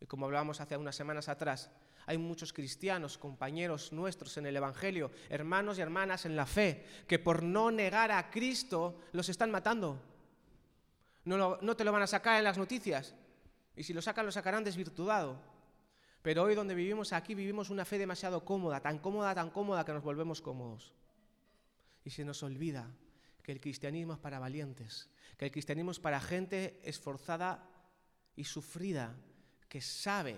Y 0.00 0.06
como 0.06 0.26
hablábamos 0.26 0.60
hace 0.60 0.76
unas 0.76 0.96
semanas 0.96 1.28
atrás, 1.28 1.70
hay 2.06 2.18
muchos 2.18 2.52
cristianos, 2.52 3.18
compañeros 3.18 3.92
nuestros 3.92 4.36
en 4.36 4.46
el 4.46 4.56
Evangelio, 4.56 5.10
hermanos 5.28 5.78
y 5.78 5.82
hermanas 5.82 6.26
en 6.26 6.34
la 6.34 6.46
fe, 6.46 6.84
que 7.06 7.18
por 7.18 7.42
no 7.42 7.70
negar 7.70 8.10
a 8.10 8.30
Cristo 8.30 9.00
los 9.12 9.28
están 9.28 9.50
matando. 9.50 10.00
No, 11.24 11.76
te 11.76 11.84
lo 11.84 11.92
van 11.92 12.02
a 12.02 12.06
sacar 12.06 12.38
en 12.38 12.44
las 12.44 12.58
noticias. 12.58 13.14
Y 13.76 13.84
si 13.84 13.92
lo 13.92 14.02
sacan, 14.02 14.26
lo 14.26 14.32
sacarán 14.32 14.64
desvirtuado. 14.64 15.38
Pero 16.20 16.42
hoy 16.42 16.54
donde 16.54 16.74
vivimos 16.74 17.12
aquí, 17.12 17.34
vivimos 17.34 17.70
una 17.70 17.84
fe 17.84 17.98
demasiado 17.98 18.44
cómoda, 18.44 18.80
tan 18.80 18.98
cómoda, 18.98 19.34
tan 19.34 19.50
cómoda 19.50 19.84
que 19.84 19.92
nos 19.92 20.02
volvemos 20.02 20.40
cómodos. 20.40 20.92
Y 22.04 22.10
se 22.10 22.24
nos 22.24 22.42
olvida 22.42 22.90
que 23.42 23.52
el 23.52 23.60
cristianismo 23.60 24.14
es 24.14 24.18
para 24.18 24.38
valientes, 24.38 25.10
que 25.36 25.46
el 25.46 25.50
cristianismo 25.50 25.90
es 25.90 26.00
para 26.00 26.20
gente 26.20 26.80
esforzada 26.84 27.68
y 28.36 28.44
sufrida, 28.44 29.14
que 29.68 29.80
sabe 29.80 30.36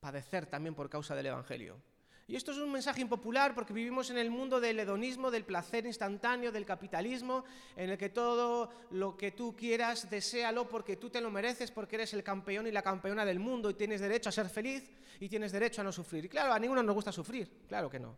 padecer 0.00 0.46
también 0.46 0.74
por 0.74 0.90
causa 0.90 1.14
del 1.14 1.26
Evangelio. 1.26 1.80
Y 2.28 2.34
esto 2.34 2.50
es 2.50 2.58
un 2.58 2.72
mensaje 2.72 3.02
impopular 3.02 3.54
porque 3.54 3.72
vivimos 3.72 4.10
en 4.10 4.18
el 4.18 4.32
mundo 4.32 4.58
del 4.60 4.80
hedonismo, 4.80 5.30
del 5.30 5.44
placer 5.44 5.86
instantáneo, 5.86 6.50
del 6.50 6.66
capitalismo, 6.66 7.44
en 7.76 7.90
el 7.90 7.98
que 7.98 8.08
todo 8.08 8.68
lo 8.90 9.16
que 9.16 9.30
tú 9.30 9.54
quieras, 9.56 10.10
deséalo 10.10 10.68
porque 10.68 10.96
tú 10.96 11.08
te 11.08 11.20
lo 11.20 11.30
mereces, 11.30 11.70
porque 11.70 11.94
eres 11.94 12.14
el 12.14 12.24
campeón 12.24 12.66
y 12.66 12.72
la 12.72 12.82
campeona 12.82 13.24
del 13.24 13.38
mundo 13.38 13.70
y 13.70 13.74
tienes 13.74 14.00
derecho 14.00 14.30
a 14.30 14.32
ser 14.32 14.48
feliz 14.48 14.90
y 15.20 15.28
tienes 15.28 15.52
derecho 15.52 15.82
a 15.82 15.84
no 15.84 15.92
sufrir. 15.92 16.24
Y 16.24 16.28
claro, 16.28 16.52
a 16.52 16.58
ninguno 16.58 16.82
nos 16.82 16.96
gusta 16.96 17.12
sufrir, 17.12 17.48
claro 17.68 17.88
que 17.88 18.00
no. 18.00 18.16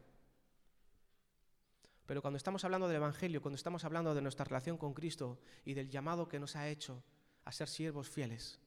Pero 2.08 2.22
cuando 2.22 2.38
estamos 2.38 2.64
hablando 2.64 2.88
del 2.88 2.96
Evangelio, 2.96 3.42
cuando 3.42 3.56
estamos 3.56 3.84
hablando 3.84 4.14
de 4.14 4.22
nuestra 4.22 4.46
relación 4.46 4.78
con 4.78 4.94
Cristo 4.94 5.38
y 5.66 5.74
del 5.74 5.90
llamado 5.90 6.26
que 6.26 6.40
nos 6.40 6.56
ha 6.56 6.66
hecho 6.66 7.04
a 7.44 7.52
ser 7.52 7.68
siervos 7.68 8.08
fieles, 8.08 8.58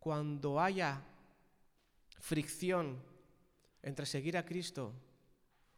cuando 0.00 0.60
haya 0.60 1.04
fricción 2.18 3.00
entre 3.80 4.06
seguir 4.06 4.36
a 4.36 4.44
Cristo 4.44 4.92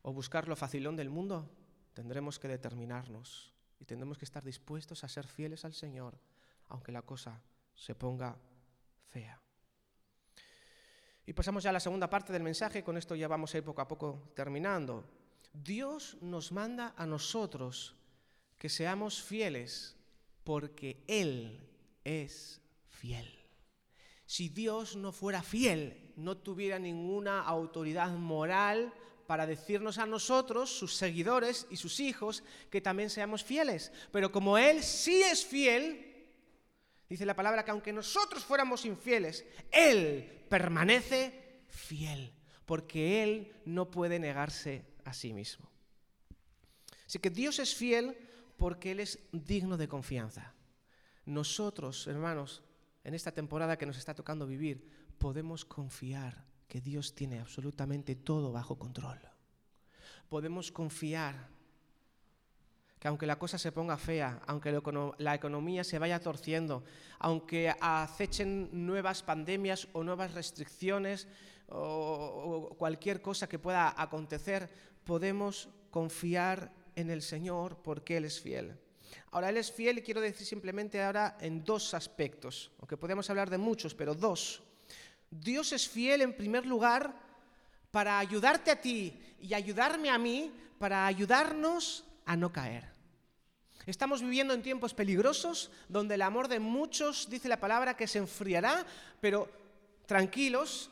o 0.01 0.15
buscar 0.15 0.49
lo 0.49 0.57
facilón 0.57 0.97
del 0.97 1.11
mundo, 1.11 1.51
tendremos 1.93 2.39
que 2.39 2.49
determinarnos 2.49 3.53
y 3.79 3.85
tendremos 3.85 4.17
que 4.17 4.25
estar 4.25 4.43
dispuestos 4.43 5.05
a 5.05 5.09
ser 5.09 5.27
fieles 5.27 5.67
al 5.67 5.75
Señor, 5.75 6.19
aunque 6.69 6.93
la 6.93 7.03
cosa 7.03 7.43
se 7.75 7.95
ponga 7.95 8.39
fea. 9.11 9.39
Y 11.27 11.35
pasamos 11.35 11.63
ya 11.63 11.69
a 11.69 11.75
la 11.75 11.81
segunda 11.81 12.09
parte 12.09 12.33
del 12.33 12.43
mensaje, 12.43 12.83
con 12.83 12.97
esto 12.97 13.15
ya 13.15 13.29
vamos 13.29 13.55
a 13.55 13.59
ir 13.59 13.65
poco 13.65 13.83
a 13.83 13.87
poco 13.87 14.33
terminando. 14.35 15.21
Dios 15.53 16.17
nos 16.21 16.53
manda 16.53 16.95
a 16.97 17.07
nosotros 17.07 17.95
que 18.59 18.69
seamos 18.69 19.23
fieles 19.23 19.97
porque 20.45 21.03
Él 21.07 21.61
es 22.05 22.61
fiel. 22.89 23.29
Si 24.27 24.49
Dios 24.49 24.97
no 24.97 25.13
fuera 25.13 25.43
fiel, 25.43 26.13
no 26.17 26.39
tuviera 26.39 26.79
ninguna 26.79 27.41
autoridad 27.43 28.11
moral 28.13 28.93
para 29.27 29.47
decirnos 29.47 29.99
a 29.99 30.07
nosotros, 30.07 30.71
sus 30.71 30.95
seguidores 30.95 31.67
y 31.71 31.77
sus 31.77 32.01
hijos, 32.01 32.43
que 32.71 32.81
también 32.81 33.11
seamos 33.11 33.45
fieles. 33.45 33.93
Pero 34.11 34.33
como 34.33 34.59
Él 34.59 34.83
sí 34.83 35.23
es 35.23 35.45
fiel, 35.45 36.27
dice 37.09 37.27
la 37.27 37.37
palabra 37.37 37.65
que 37.65 37.71
aunque 37.71 37.93
nosotros 37.93 38.45
fuéramos 38.45 38.85
infieles, 38.85 39.45
Él 39.71 40.45
permanece 40.49 41.63
fiel, 41.69 42.33
porque 42.67 43.23
Él 43.23 43.53
no 43.65 43.91
puede 43.91 44.19
negarse 44.19 44.92
a 45.05 45.13
sí 45.13 45.33
mismo. 45.33 45.69
Así 47.07 47.19
que 47.19 47.31
Dios 47.31 47.59
es 47.59 47.75
fiel 47.75 48.17
porque 48.57 48.93
Él 48.93 49.01
es 49.01 49.19
digno 49.33 49.77
de 49.77 49.89
confianza. 49.89 50.55
Nosotros, 51.25 52.07
hermanos, 52.07 52.63
en 53.05 53.15
esta 53.15 53.33
temporada 53.33 53.77
que 53.77 53.87
nos 53.87 53.99
está 53.99 54.15
tocando 54.15 54.47
vivir, 54.47 54.89
podemos 55.19 55.65
confiar 55.65 56.47
que 56.69 56.81
Dios 56.81 57.15
tiene 57.15 57.41
absolutamente 57.41 58.17
todo 58.17 58.53
bajo 58.53 58.79
control. 58.79 59.21
Podemos 60.29 60.73
confiar 60.73 61.49
que 62.99 63.09
aunque 63.09 63.27
la 63.27 63.37
cosa 63.37 63.59
se 63.59 63.73
ponga 63.73 63.99
fea, 63.99 64.41
aunque 64.47 64.71
la 65.19 65.35
economía 65.35 65.83
se 65.83 65.99
vaya 65.99 66.21
torciendo, 66.21 66.85
aunque 67.19 67.75
acechen 67.81 68.71
nuevas 68.87 69.25
pandemias 69.25 69.89
o 69.93 70.05
nuevas 70.05 70.35
restricciones 70.35 71.27
o, 71.69 72.75
cualquier 72.79 73.21
cosa 73.21 73.49
que 73.49 73.59
pueda 73.59 73.93
acontecer, 74.01 74.71
podemos 75.05 75.69
confiar 75.91 76.73
en 76.97 77.11
el 77.11 77.23
Señor 77.23 77.79
porque 77.83 78.17
Él 78.17 78.25
es 78.25 78.41
fiel. 78.41 78.79
Ahora, 79.31 79.51
Él 79.51 79.57
es 79.57 79.71
fiel 79.73 79.99
y 79.99 80.03
quiero 80.03 80.21
decir 80.21 80.47
simplemente 80.47 81.03
ahora 81.03 81.37
en 81.41 81.65
dos 81.65 81.95
aspectos, 81.95 82.71
aunque 82.79 82.97
podemos 82.97 83.29
hablar 83.31 83.51
de 83.51 83.59
muchos, 83.59 83.95
pero 83.95 84.15
dos. 84.15 84.63
Dios 85.31 85.73
es 85.73 85.89
fiel 85.89 86.23
en 86.23 86.37
primer 86.37 86.67
lugar 86.67 87.15
para 87.91 88.19
ayudarte 88.19 88.71
a 88.71 88.81
ti 88.81 89.19
y 89.41 89.55
ayudarme 89.55 90.11
a 90.11 90.19
mí, 90.19 90.53
para 90.79 91.07
ayudarnos 91.07 92.05
a 92.25 92.37
no 92.37 92.53
caer. 92.53 92.91
Estamos 93.87 94.23
viviendo 94.23 94.55
en 94.55 94.63
tiempos 94.63 94.95
peligrosos 94.95 95.71
donde 95.89 96.15
el 96.15 96.23
amor 96.23 96.49
de 96.49 96.61
muchos, 96.61 97.29
dice 97.29 97.49
la 97.49 97.59
palabra, 97.59 97.97
que 97.97 98.07
se 98.07 98.19
enfriará, 98.19 98.87
pero 99.21 99.49
tranquilos, 100.07 100.91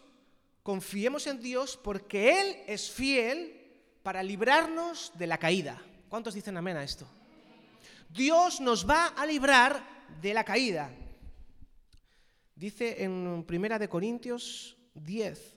confiemos 0.62 1.26
en 1.26 1.40
Dios 1.40 1.78
porque 1.82 2.40
Él 2.40 2.56
es 2.66 2.90
fiel 2.90 3.59
para 4.02 4.22
librarnos 4.22 5.12
de 5.14 5.26
la 5.26 5.38
caída. 5.38 5.80
¿Cuántos 6.08 6.34
dicen 6.34 6.56
amén 6.56 6.76
a 6.76 6.84
esto? 6.84 7.06
Dios 8.08 8.60
nos 8.60 8.88
va 8.88 9.08
a 9.08 9.26
librar 9.26 9.82
de 10.20 10.34
la 10.34 10.44
caída. 10.44 10.90
Dice 12.54 13.02
en 13.04 13.44
Primera 13.46 13.78
de 13.78 13.88
Corintios 13.88 14.76
10, 14.94 15.56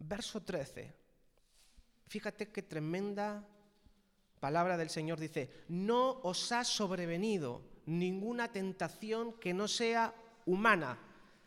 verso 0.00 0.42
13. 0.42 0.92
Fíjate 2.08 2.48
qué 2.50 2.62
tremenda 2.62 3.46
palabra 4.40 4.76
del 4.76 4.90
Señor 4.90 5.18
dice, 5.18 5.64
no 5.68 6.20
os 6.22 6.52
ha 6.52 6.64
sobrevenido 6.64 7.62
ninguna 7.86 8.52
tentación 8.52 9.32
que 9.40 9.54
no 9.54 9.66
sea 9.66 10.14
humana. 10.44 10.98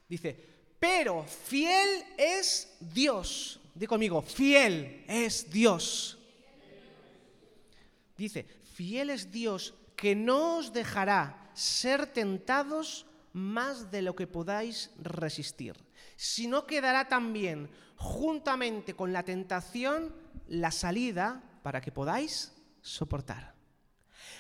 Dice, 0.08 0.36
pero 0.80 1.24
fiel 1.24 2.04
es 2.18 2.76
Dios. 2.80 3.59
Di 3.80 3.88
conmigo, 3.88 4.22
fiel 4.22 5.06
es 5.08 5.50
Dios. 5.50 6.20
Dice, 8.18 8.44
fiel 8.76 9.10
es 9.10 9.32
Dios 9.32 9.74
que 9.96 10.16
no 10.16 10.58
os 10.58 10.74
dejará 10.74 11.50
ser 11.54 12.08
tentados 12.08 13.06
más 13.32 13.90
de 13.90 14.02
lo 14.02 14.18
que 14.18 14.28
podáis 14.28 14.92
resistir, 15.00 15.78
sino 16.18 16.68
que 16.68 16.82
dará 16.82 17.08
también 17.08 17.70
juntamente 17.96 18.96
con 18.96 19.14
la 19.14 19.24
tentación 19.24 20.14
la 20.50 20.72
salida 20.72 21.42
para 21.64 21.80
que 21.80 21.94
podáis 21.94 22.52
soportar. 22.82 23.59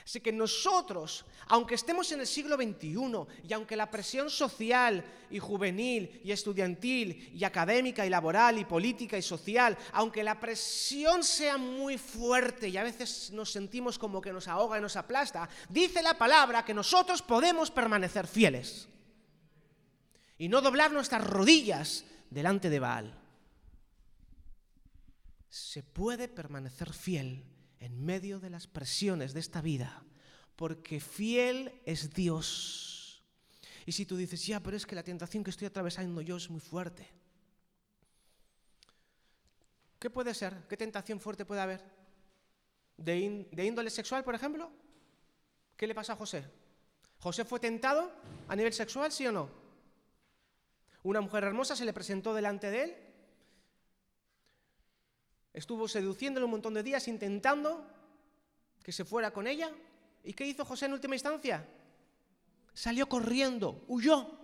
Así 0.03 0.19
que 0.19 0.31
nosotros, 0.31 1.25
aunque 1.47 1.75
estemos 1.75 2.11
en 2.11 2.21
el 2.21 2.27
siglo 2.27 2.55
XXI 2.55 3.47
y 3.47 3.53
aunque 3.53 3.75
la 3.75 3.89
presión 3.89 4.29
social 4.29 5.03
y 5.29 5.39
juvenil 5.39 6.21
y 6.23 6.31
estudiantil 6.31 7.31
y 7.33 7.43
académica 7.43 8.05
y 8.05 8.09
laboral 8.09 8.57
y 8.57 8.65
política 8.65 9.17
y 9.17 9.21
social, 9.21 9.77
aunque 9.93 10.23
la 10.23 10.39
presión 10.39 11.23
sea 11.23 11.57
muy 11.57 11.97
fuerte 11.97 12.69
y 12.69 12.77
a 12.77 12.83
veces 12.83 13.31
nos 13.31 13.51
sentimos 13.51 13.99
como 13.99 14.21
que 14.21 14.33
nos 14.33 14.47
ahoga 14.47 14.77
y 14.77 14.81
nos 14.81 14.95
aplasta, 14.95 15.49
dice 15.69 16.01
la 16.01 16.17
palabra 16.17 16.65
que 16.65 16.73
nosotros 16.73 17.21
podemos 17.21 17.71
permanecer 17.71 18.27
fieles 18.27 18.87
y 20.37 20.47
no 20.47 20.61
doblar 20.61 20.91
nuestras 20.91 21.25
rodillas 21.25 22.05
delante 22.29 22.69
de 22.69 22.79
Baal. 22.79 23.19
Se 25.49 25.83
puede 25.83 26.27
permanecer 26.27 26.93
fiel 26.93 27.43
en 27.79 28.05
medio 28.05 28.39
de 28.39 28.49
las 28.49 28.67
presiones 28.67 29.33
de 29.33 29.39
esta 29.39 29.61
vida, 29.61 30.03
porque 30.55 30.99
fiel 30.99 31.81
es 31.85 32.13
Dios. 32.13 33.23
Y 33.85 33.91
si 33.91 34.05
tú 34.05 34.17
dices, 34.17 34.45
ya, 34.45 34.59
pero 34.59 34.77
es 34.77 34.85
que 34.85 34.95
la 34.95 35.03
tentación 35.03 35.43
que 35.43 35.49
estoy 35.49 35.67
atravesando 35.67 36.21
yo 36.21 36.37
es 36.37 36.49
muy 36.49 36.59
fuerte. 36.59 37.09
¿Qué 39.97 40.09
puede 40.09 40.33
ser? 40.33 40.67
¿Qué 40.67 40.77
tentación 40.77 41.19
fuerte 41.19 41.45
puede 41.45 41.61
haber? 41.61 41.83
¿De, 42.97 43.17
índole 43.17 43.89
sexual, 43.89 44.23
por 44.23 44.35
ejemplo? 44.35 44.71
¿Qué 45.75 45.87
le 45.87 45.95
pasa 45.95 46.13
a 46.13 46.15
José? 46.15 46.45
¿José 47.19 47.45
fue 47.45 47.59
tentado 47.59 48.11
a 48.47 48.55
nivel 48.55 48.73
sexual, 48.73 49.11
sí 49.11 49.27
o 49.27 49.31
no? 49.31 49.49
Una 51.03 51.21
mujer 51.21 51.43
hermosa 51.45 51.75
se 51.75 51.85
le 51.85 51.93
presentó 51.93 52.33
delante 52.33 52.69
de 52.69 52.83
él 52.83 53.08
Estuvo 55.53 55.87
seduciéndole 55.87 56.45
un 56.45 56.51
montón 56.51 56.73
de 56.73 56.83
días, 56.83 57.07
intentando 57.07 57.85
que 58.83 58.91
se 58.91 59.05
fuera 59.05 59.31
con 59.31 59.47
ella. 59.47 59.71
¿Y 60.23 60.33
qué 60.33 60.45
hizo 60.45 60.65
José 60.65 60.85
en 60.85 60.93
última 60.93 61.15
instancia? 61.15 61.67
Salió 62.73 63.09
corriendo, 63.09 63.83
huyó, 63.87 64.39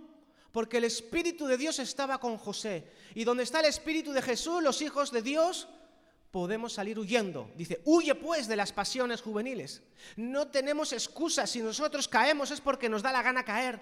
porque 0.52 0.78
el 0.78 0.86
Espíritu 0.86 1.46
de 1.48 1.58
Dios 1.58 1.80
estaba 1.80 2.20
con 2.20 2.38
José. 2.38 2.92
Y 3.14 3.24
donde 3.24 3.44
está 3.44 3.60
el 3.60 3.66
Espíritu 3.66 4.12
de 4.14 4.22
Jesús, 4.22 4.64
los 4.64 4.82
hijos 4.82 5.12
de 5.12 5.22
Dios, 5.22 5.68
podemos 6.32 6.74
salir 6.74 6.98
huyendo. 6.98 7.52
Dice, 7.56 7.82
huye 7.86 8.16
pues 8.16 8.48
de 8.48 8.56
las 8.56 8.74
pasiones 8.74 9.22
juveniles. 9.22 9.84
No 10.16 10.48
tenemos 10.48 10.92
excusas. 10.92 11.50
Si 11.50 11.62
nosotros 11.62 12.08
caemos 12.08 12.52
es 12.52 12.62
porque 12.62 12.90
nos 12.90 13.02
da 13.02 13.12
la 13.12 13.22
gana 13.22 13.46
caer. 13.46 13.82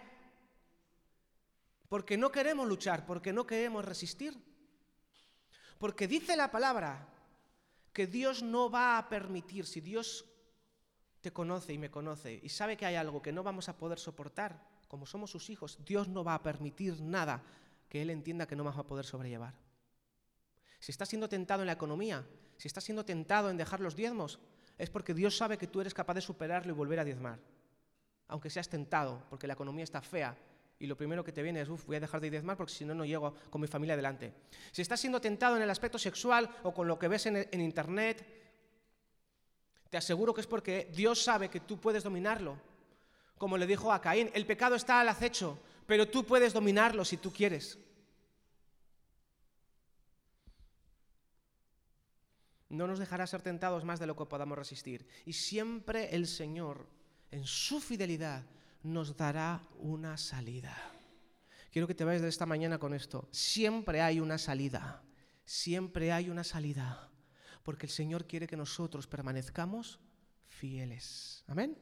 Porque 1.90 2.18
no 2.18 2.32
queremos 2.32 2.68
luchar, 2.68 3.06
porque 3.06 3.34
no 3.34 3.48
queremos 3.48 3.86
resistir. 3.86 4.36
Porque 5.78 6.08
dice 6.08 6.36
la 6.36 6.52
palabra 6.52 7.13
que 7.94 8.08
Dios 8.08 8.42
no 8.42 8.70
va 8.70 8.98
a 8.98 9.08
permitir, 9.08 9.66
si 9.66 9.80
Dios 9.80 10.26
te 11.22 11.32
conoce 11.32 11.74
y 11.74 11.78
me 11.78 11.92
conoce 11.92 12.40
y 12.42 12.50
sabe 12.50 12.76
que 12.76 12.86
hay 12.86 12.96
algo 12.96 13.22
que 13.22 13.32
no 13.32 13.44
vamos 13.44 13.70
a 13.70 13.78
poder 13.78 14.00
soportar, 14.00 14.68
como 14.88 15.06
somos 15.06 15.32
sus 15.32 15.50
hijos, 15.50 15.78
Dios 15.86 16.08
no 16.08 16.24
va 16.24 16.34
a 16.34 16.44
permitir 16.44 17.02
nada 17.02 17.42
que 17.88 18.02
Él 18.02 18.10
entienda 18.10 18.48
que 18.48 18.56
no 18.56 18.64
vamos 18.64 18.80
a 18.80 18.88
poder 18.88 19.06
sobrellevar. 19.06 19.54
Si 20.80 20.92
estás 20.92 21.10
siendo 21.10 21.30
tentado 21.30 21.62
en 21.62 21.68
la 21.68 21.74
economía, 21.74 22.28
si 22.58 22.68
estás 22.68 22.84
siendo 22.84 23.06
tentado 23.06 23.50
en 23.50 23.58
dejar 23.58 23.80
los 23.80 23.96
diezmos, 23.96 24.40
es 24.78 24.90
porque 24.90 25.14
Dios 25.14 25.38
sabe 25.38 25.58
que 25.58 25.68
tú 25.68 25.80
eres 25.80 25.94
capaz 25.94 26.16
de 26.16 26.22
superarlo 26.22 26.74
y 26.74 26.76
volver 26.76 27.00
a 27.00 27.06
diezmar. 27.06 27.40
Aunque 28.28 28.50
seas 28.50 28.68
tentado, 28.68 29.24
porque 29.30 29.48
la 29.48 29.54
economía 29.54 29.84
está 29.84 30.02
fea 30.02 30.36
y 30.80 30.88
lo 30.88 30.98
primero 30.98 31.24
que 31.24 31.32
te 31.32 31.42
viene 31.42 31.62
es, 31.62 31.70
uff, 31.70 31.86
voy 31.86 31.96
a 31.96 32.00
dejar 32.00 32.20
de 32.20 32.30
diezmar 32.30 32.58
porque 32.58 32.74
si 32.74 32.84
no, 32.86 32.94
no 32.94 33.06
llego 33.06 33.36
con 33.50 33.62
mi 33.62 33.68
familia 33.68 33.94
adelante. 33.94 34.34
Si 34.72 34.82
estás 34.82 35.00
siendo 35.00 35.22
tentado 35.22 35.56
en 35.56 35.62
el 35.62 35.70
aspecto 35.70 35.98
sexual 35.98 36.50
o 36.64 36.74
con 36.74 36.88
lo 36.88 37.00
que 37.00 37.08
ves 37.08 37.26
en, 37.26 37.48
en 37.50 37.62
internet, 37.62 38.26
te 39.90 39.98
aseguro 39.98 40.34
que 40.34 40.42
es 40.42 40.48
porque 40.48 40.92
Dios 40.94 41.24
sabe 41.24 41.50
que 41.50 41.60
tú 41.60 41.80
puedes 41.80 42.04
dominarlo. 42.04 42.60
Como 43.38 43.58
le 43.58 43.68
dijo 43.68 43.92
a 43.92 44.02
Caín, 44.02 44.30
el 44.34 44.46
pecado 44.46 44.76
está 44.76 45.00
al 45.00 45.10
acecho, 45.10 45.60
pero 45.86 46.08
tú 46.08 46.26
puedes 46.26 46.54
dominarlo 46.54 47.06
si 47.06 47.18
tú 47.18 47.32
quieres. 47.32 47.78
No 52.70 52.88
nos 52.88 52.98
dejará 52.98 53.28
ser 53.28 53.44
tentados 53.44 53.84
más 53.84 54.00
de 54.00 54.08
lo 54.08 54.16
que 54.16 54.26
podamos 54.26 54.58
resistir. 54.58 55.08
Y 55.26 55.34
siempre 55.34 56.16
el 56.16 56.26
Señor, 56.26 56.88
en 57.30 57.46
su 57.46 57.80
fidelidad, 57.80 58.44
nos 58.84 59.16
dará 59.16 59.62
una 59.80 60.18
salida. 60.18 60.76
Quiero 61.72 61.88
que 61.88 61.96
te 61.96 62.04
vayas 62.04 62.22
de 62.22 62.30
esta 62.30 62.46
mañana 62.46 62.78
con 62.78 62.94
esto. 62.94 63.28
Siempre 63.32 64.02
hay 64.02 64.20
una 64.20 64.38
salida. 64.38 65.02
Siempre 65.46 66.12
hay 66.12 66.30
una 66.30 66.44
salida. 66.44 67.10
Porque 67.64 67.88
el 67.88 67.92
Señor 67.92 68.28
quiere 68.28 68.46
que 68.46 68.58
nosotros 68.58 69.08
permanezcamos 69.08 70.00
fieles. 70.48 71.44
Amén. 71.48 71.78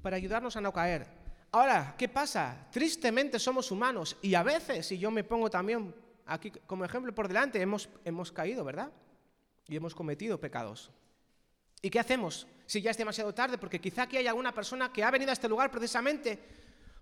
Para 0.00 0.16
ayudarnos 0.16 0.56
a 0.56 0.60
no 0.60 0.72
caer. 0.72 1.08
Ahora, 1.50 1.94
¿qué 1.96 2.08
pasa? 2.08 2.68
Tristemente 2.70 3.38
somos 3.38 3.70
humanos 3.70 4.16
y 4.22 4.34
a 4.34 4.42
veces, 4.42 4.90
y 4.92 4.98
yo 4.98 5.10
me 5.10 5.24
pongo 5.24 5.48
también 5.48 5.94
aquí 6.26 6.50
como 6.66 6.84
ejemplo 6.84 7.14
por 7.14 7.28
delante, 7.28 7.60
hemos, 7.60 7.88
hemos 8.04 8.32
caído, 8.32 8.64
¿verdad? 8.64 8.92
Y 9.68 9.76
hemos 9.76 9.94
cometido 9.94 10.38
pecados. 10.40 10.90
¿Y 11.84 11.90
qué 11.90 12.00
hacemos 12.00 12.46
si 12.64 12.80
ya 12.80 12.92
es 12.92 12.96
demasiado 12.96 13.34
tarde? 13.34 13.58
Porque 13.58 13.78
quizá 13.78 14.04
aquí 14.04 14.16
hay 14.16 14.26
alguna 14.26 14.54
persona 14.54 14.90
que 14.90 15.04
ha 15.04 15.10
venido 15.10 15.28
a 15.28 15.34
este 15.34 15.50
lugar 15.50 15.70
precisamente 15.70 16.38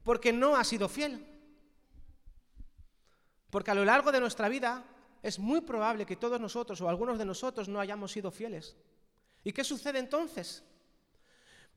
porque 0.03 0.33
no 0.33 0.57
ha 0.57 0.65
sido 0.65 0.89
fiel. 0.89 1.25
Porque 3.49 3.71
a 3.71 3.75
lo 3.75 3.85
largo 3.85 4.11
de 4.11 4.19
nuestra 4.19 4.49
vida 4.49 4.85
es 5.23 5.39
muy 5.39 5.61
probable 5.61 6.05
que 6.05 6.17
todos 6.17 6.41
nosotros 6.41 6.81
o 6.81 6.89
algunos 6.89 7.17
de 7.17 7.25
nosotros 7.25 7.69
no 7.69 7.79
hayamos 7.79 8.11
sido 8.11 8.33
fieles. 8.33 8.75
¿Y 9.45 9.53
qué 9.53 9.63
sucede 9.63 10.01
entonces? 10.01 10.65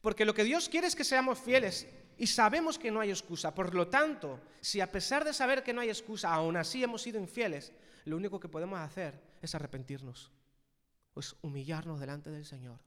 Porque 0.01 0.25
lo 0.25 0.33
que 0.33 0.43
Dios 0.43 0.67
quiere 0.67 0.87
es 0.87 0.95
que 0.95 1.03
seamos 1.03 1.37
fieles 1.37 1.87
y 2.17 2.25
sabemos 2.25 2.79
que 2.79 2.89
no 2.89 3.01
hay 3.01 3.11
excusa. 3.11 3.53
Por 3.53 3.75
lo 3.75 3.87
tanto, 3.87 4.39
si 4.61 4.81
a 4.81 4.91
pesar 4.91 5.23
de 5.23 5.33
saber 5.33 5.61
que 5.61 5.73
no 5.73 5.81
hay 5.81 5.89
excusa, 5.89 6.33
aún 6.33 6.57
así 6.57 6.83
hemos 6.83 7.03
sido 7.03 7.19
infieles, 7.19 7.71
lo 8.05 8.17
único 8.17 8.39
que 8.39 8.49
podemos 8.49 8.79
hacer 8.79 9.21
es 9.43 9.53
arrepentirnos, 9.53 10.31
pues 11.13 11.35
humillarnos 11.43 11.99
delante 11.99 12.31
del 12.31 12.45
Señor. 12.45 12.79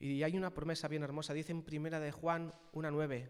Y 0.00 0.22
hay 0.22 0.36
una 0.36 0.52
promesa 0.52 0.88
bien 0.88 1.02
hermosa, 1.02 1.34
dice 1.34 1.52
en 1.52 1.62
primera 1.62 2.00
de 2.00 2.10
Juan 2.10 2.50
1.9, 2.72 3.28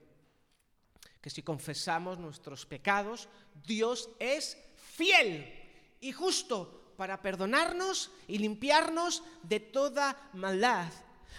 que 1.21 1.29
si 1.29 1.43
confesamos 1.43 2.19
nuestros 2.19 2.65
pecados, 2.65 3.29
Dios 3.67 4.09
es 4.21 4.57
fiel 4.77 5.53
y 6.01 6.13
justo 6.13 6.95
para 6.97 7.21
perdonarnos 7.21 8.13
y 8.29 8.39
limpiarnos 8.39 9.25
de 9.43 9.59
toda 9.59 10.31
maldad. 10.33 10.93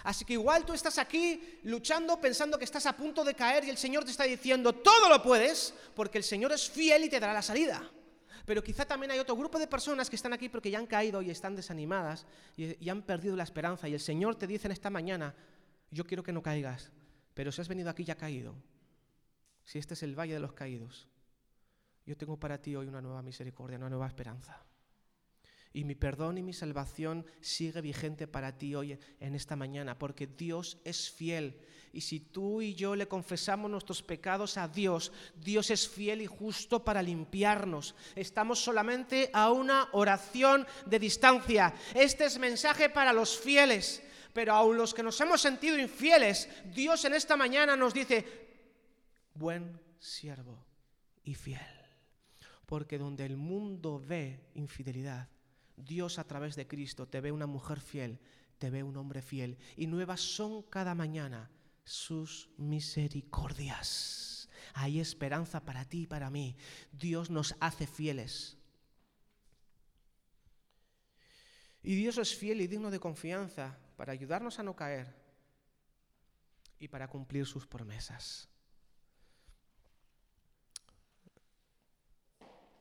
Así 0.04 0.24
que 0.24 0.34
igual 0.34 0.66
tú 0.66 0.74
estás 0.74 0.98
aquí 0.98 1.60
luchando 1.62 2.20
pensando 2.20 2.58
que 2.58 2.64
estás 2.64 2.84
a 2.86 2.96
punto 2.96 3.24
de 3.24 3.34
caer 3.34 3.64
y 3.64 3.70
el 3.70 3.78
Señor 3.78 4.04
te 4.04 4.10
está 4.10 4.24
diciendo, 4.24 4.74
todo 4.74 5.08
lo 5.08 5.22
puedes, 5.22 5.72
porque 5.94 6.18
el 6.18 6.24
Señor 6.24 6.52
es 6.52 6.68
fiel 6.68 7.04
y 7.04 7.08
te 7.08 7.20
dará 7.20 7.32
la 7.32 7.42
salida. 7.42 7.90
Pero 8.44 8.62
quizá 8.62 8.84
también 8.84 9.10
hay 9.12 9.18
otro 9.18 9.36
grupo 9.36 9.58
de 9.58 9.66
personas 9.66 10.10
que 10.10 10.16
están 10.16 10.32
aquí 10.32 10.48
porque 10.48 10.70
ya 10.70 10.78
han 10.78 10.86
caído 10.86 11.22
y 11.22 11.30
están 11.30 11.54
desanimadas 11.54 12.26
y, 12.56 12.88
han 12.88 13.02
perdido 13.02 13.36
la 13.36 13.44
esperanza. 13.44 13.88
Y 13.88 13.94
el 13.94 14.00
Señor 14.00 14.36
te 14.36 14.46
dice 14.46 14.68
en 14.68 14.72
esta 14.72 14.90
mañana, 14.90 15.34
yo 15.90 16.04
quiero 16.04 16.22
que 16.22 16.32
no 16.32 16.42
caigas, 16.42 16.90
pero 17.34 17.52
si 17.52 17.60
has 17.60 17.68
venido 17.68 17.90
aquí 17.90 18.04
ya 18.04 18.16
caído, 18.16 18.54
si 19.64 19.78
este 19.78 19.94
es 19.94 20.02
el 20.02 20.18
valle 20.18 20.34
de 20.34 20.40
los 20.40 20.52
caídos, 20.52 21.08
yo 22.04 22.16
tengo 22.16 22.36
para 22.38 22.58
ti 22.58 22.74
hoy 22.74 22.88
una 22.88 23.00
nueva 23.00 23.22
misericordia, 23.22 23.78
una 23.78 23.88
nueva 23.88 24.06
esperanza. 24.06 24.64
Y 25.72 25.84
mi 25.84 25.94
perdón 25.94 26.38
y 26.38 26.42
mi 26.42 26.52
salvación 26.52 27.24
sigue 27.40 27.80
vigente 27.80 28.26
para 28.26 28.58
ti 28.58 28.74
hoy 28.74 28.98
en 29.20 29.34
esta 29.34 29.56
mañana, 29.56 29.98
porque 29.98 30.26
Dios 30.26 30.78
es 30.84 31.10
fiel. 31.10 31.58
Y 31.92 32.00
si 32.00 32.20
tú 32.20 32.62
y 32.62 32.74
yo 32.74 32.96
le 32.96 33.08
confesamos 33.08 33.70
nuestros 33.70 34.02
pecados 34.02 34.56
a 34.56 34.68
Dios, 34.68 35.12
Dios 35.34 35.70
es 35.70 35.88
fiel 35.88 36.22
y 36.22 36.26
justo 36.26 36.84
para 36.84 37.02
limpiarnos. 37.02 37.94
Estamos 38.16 38.62
solamente 38.62 39.30
a 39.32 39.50
una 39.50 39.88
oración 39.92 40.66
de 40.86 40.98
distancia. 40.98 41.74
Este 41.94 42.24
es 42.24 42.38
mensaje 42.38 42.88
para 42.88 43.12
los 43.12 43.38
fieles, 43.38 44.02
pero 44.32 44.54
aun 44.54 44.76
los 44.76 44.94
que 44.94 45.02
nos 45.02 45.20
hemos 45.20 45.40
sentido 45.40 45.78
infieles, 45.78 46.48
Dios 46.74 47.04
en 47.04 47.14
esta 47.14 47.36
mañana 47.36 47.76
nos 47.76 47.92
dice, 47.92 48.24
buen 49.34 49.78
siervo 49.98 50.64
y 51.24 51.34
fiel. 51.34 51.60
Porque 52.64 52.96
donde 52.96 53.26
el 53.26 53.36
mundo 53.36 54.02
ve 54.02 54.48
infidelidad, 54.54 55.28
Dios 55.76 56.18
a 56.18 56.24
través 56.24 56.56
de 56.56 56.66
Cristo 56.66 57.08
te 57.08 57.20
ve 57.20 57.32
una 57.32 57.46
mujer 57.46 57.80
fiel, 57.80 58.20
te 58.58 58.70
ve 58.70 58.82
un 58.82 58.96
hombre 58.96 59.22
fiel. 59.22 59.58
Y 59.76 59.86
nuevas 59.86 60.20
son 60.20 60.62
cada 60.62 60.94
mañana 60.94 61.50
sus 61.84 62.50
misericordias. 62.56 64.48
Hay 64.74 65.00
esperanza 65.00 65.64
para 65.64 65.84
ti 65.84 66.02
y 66.02 66.06
para 66.06 66.30
mí. 66.30 66.56
Dios 66.92 67.30
nos 67.30 67.54
hace 67.60 67.86
fieles. 67.86 68.58
Y 71.82 71.96
Dios 71.96 72.18
es 72.18 72.34
fiel 72.36 72.60
y 72.60 72.68
digno 72.68 72.90
de 72.90 73.00
confianza 73.00 73.78
para 73.96 74.12
ayudarnos 74.12 74.58
a 74.58 74.62
no 74.62 74.76
caer 74.76 75.14
y 76.78 76.88
para 76.88 77.08
cumplir 77.08 77.46
sus 77.46 77.66
promesas. 77.66 78.48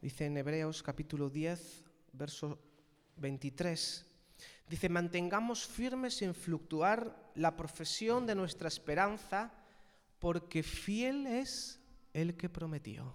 Dice 0.01 0.25
en 0.25 0.37
Hebreos 0.37 0.81
capítulo 0.81 1.29
10, 1.29 1.83
verso 2.13 2.59
23, 3.21 4.05
dice, 4.67 4.89
mantengamos 4.89 5.65
firmes 5.67 6.15
sin 6.15 6.33
fluctuar 6.33 7.31
la 7.35 7.55
profesión 7.55 8.25
de 8.25 8.35
nuestra 8.35 8.67
esperanza, 8.67 9.53
porque 10.19 10.63
fiel 10.63 11.27
es 11.27 11.79
el 12.13 12.35
que 12.35 12.49
prometió. 12.49 13.13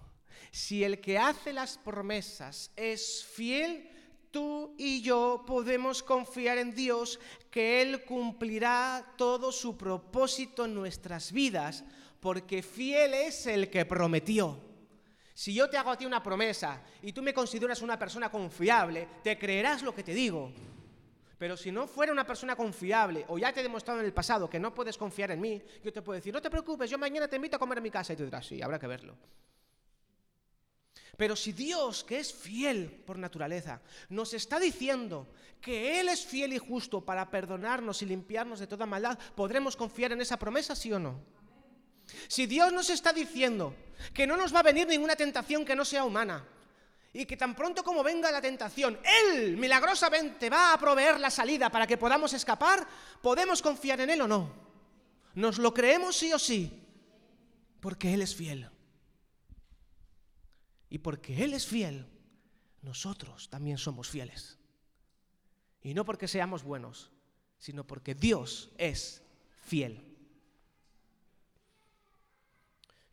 Si 0.51 0.83
el 0.83 1.01
que 1.01 1.17
hace 1.17 1.53
las 1.53 1.77
promesas 1.77 2.71
es 2.75 3.25
fiel, 3.25 3.89
tú 4.31 4.75
y 4.77 5.01
yo 5.01 5.43
podemos 5.45 6.03
confiar 6.03 6.57
en 6.57 6.73
Dios 6.73 7.19
que 7.51 7.81
Él 7.81 8.03
cumplirá 8.05 9.13
todo 9.17 9.51
su 9.51 9.77
propósito 9.77 10.65
en 10.65 10.73
nuestras 10.73 11.31
vidas, 11.31 11.83
porque 12.19 12.61
fiel 12.61 13.13
es 13.13 13.47
el 13.47 13.69
que 13.69 13.85
prometió. 13.85 14.59
Si 15.37 15.53
yo 15.53 15.69
te 15.69 15.77
hago 15.77 15.91
a 15.91 15.97
ti 15.99 16.03
una 16.03 16.23
promesa 16.23 16.81
y 16.99 17.13
tú 17.13 17.21
me 17.21 17.31
consideras 17.31 17.83
una 17.83 17.99
persona 17.99 18.31
confiable, 18.31 19.07
te 19.23 19.37
creerás 19.37 19.83
lo 19.83 19.93
que 19.93 20.01
te 20.01 20.15
digo. 20.15 20.51
Pero 21.37 21.55
si 21.55 21.71
no 21.71 21.85
fuera 21.85 22.11
una 22.11 22.25
persona 22.25 22.55
confiable, 22.55 23.23
o 23.27 23.37
ya 23.37 23.53
te 23.53 23.59
he 23.59 23.63
demostrado 23.63 23.99
en 23.99 24.07
el 24.07 24.13
pasado 24.13 24.49
que 24.49 24.59
no 24.59 24.73
puedes 24.73 24.97
confiar 24.97 25.29
en 25.29 25.39
mí, 25.39 25.61
yo 25.83 25.93
te 25.93 26.01
puedo 26.01 26.15
decir, 26.15 26.33
no 26.33 26.41
te 26.41 26.49
preocupes, 26.49 26.89
yo 26.89 26.97
mañana 26.97 27.27
te 27.27 27.35
invito 27.35 27.55
a 27.55 27.59
comer 27.59 27.77
en 27.77 27.83
mi 27.83 27.91
casa. 27.91 28.13
Y 28.13 28.15
tú 28.15 28.25
dirás, 28.25 28.47
sí, 28.47 28.63
habrá 28.63 28.79
que 28.79 28.87
verlo. 28.87 29.15
Pero 31.17 31.35
si 31.35 31.51
Dios, 31.51 32.03
que 32.03 32.17
es 32.17 32.33
fiel 32.33 32.89
por 33.05 33.19
naturaleza, 33.19 33.79
nos 34.09 34.33
está 34.33 34.59
diciendo 34.59 35.27
que 35.61 35.99
Él 35.99 36.09
es 36.09 36.25
fiel 36.25 36.51
y 36.53 36.57
justo 36.57 37.05
para 37.05 37.29
perdonarnos 37.29 38.01
y 38.01 38.07
limpiarnos 38.07 38.59
de 38.59 38.65
toda 38.65 38.87
maldad, 38.87 39.19
¿podremos 39.35 39.75
confiar 39.75 40.13
en 40.13 40.21
esa 40.21 40.39
promesa, 40.39 40.75
sí 40.75 40.91
o 40.91 40.97
no? 40.97 41.36
Si 42.27 42.45
Dios 42.45 42.71
nos 42.71 42.89
está 42.89 43.13
diciendo 43.13 43.75
que 44.13 44.27
no 44.27 44.37
nos 44.37 44.53
va 44.53 44.59
a 44.59 44.63
venir 44.63 44.87
ninguna 44.87 45.15
tentación 45.15 45.65
que 45.65 45.75
no 45.75 45.85
sea 45.85 46.03
humana, 46.03 46.45
y 47.13 47.25
que 47.25 47.35
tan 47.35 47.55
pronto 47.55 47.83
como 47.83 48.03
venga 48.03 48.31
la 48.31 48.41
tentación, 48.41 48.99
Él 49.03 49.57
milagrosamente 49.57 50.51
va 50.51 50.73
a 50.73 50.79
proveer 50.79 51.19
la 51.19 51.31
salida 51.31 51.71
para 51.71 51.87
que 51.87 51.97
podamos 51.97 52.31
escapar, 52.33 52.87
¿podemos 53.23 53.61
confiar 53.61 54.01
en 54.01 54.11
Él 54.11 54.21
o 54.21 54.27
no? 54.27 54.53
¿Nos 55.33 55.57
lo 55.57 55.73
creemos 55.73 56.15
sí 56.15 56.31
o 56.31 56.37
sí? 56.37 56.71
Porque 57.79 58.13
Él 58.13 58.21
es 58.21 58.35
fiel. 58.35 58.69
Y 60.89 60.99
porque 60.99 61.43
Él 61.43 61.55
es 61.55 61.65
fiel, 61.65 62.07
nosotros 62.83 63.49
también 63.49 63.79
somos 63.79 64.09
fieles. 64.09 64.59
Y 65.81 65.95
no 65.95 66.05
porque 66.05 66.27
seamos 66.27 66.63
buenos, 66.63 67.11
sino 67.57 67.85
porque 67.85 68.13
Dios 68.13 68.69
es 68.77 69.23
fiel. 69.63 70.06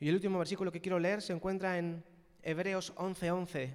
Y 0.05 0.09
el 0.09 0.17
último 0.17 0.39
versículo 0.39 0.71
que 0.71 0.83
quiero 0.83 0.99
leer 0.99 1.23
se 1.23 1.33
encuentra 1.33 1.79
en 1.79 2.05
Hebreos 2.43 2.93
11:11. 2.97 3.73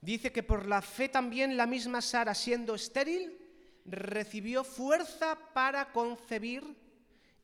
Dice 0.00 0.30
que 0.30 0.44
por 0.44 0.66
la 0.66 0.82
fe 0.82 1.08
también 1.08 1.56
la 1.56 1.66
misma 1.66 2.00
Sara, 2.00 2.32
siendo 2.32 2.76
estéril, 2.76 3.36
recibió 3.84 4.62
fuerza 4.62 5.36
para 5.52 5.90
concebir 5.90 6.62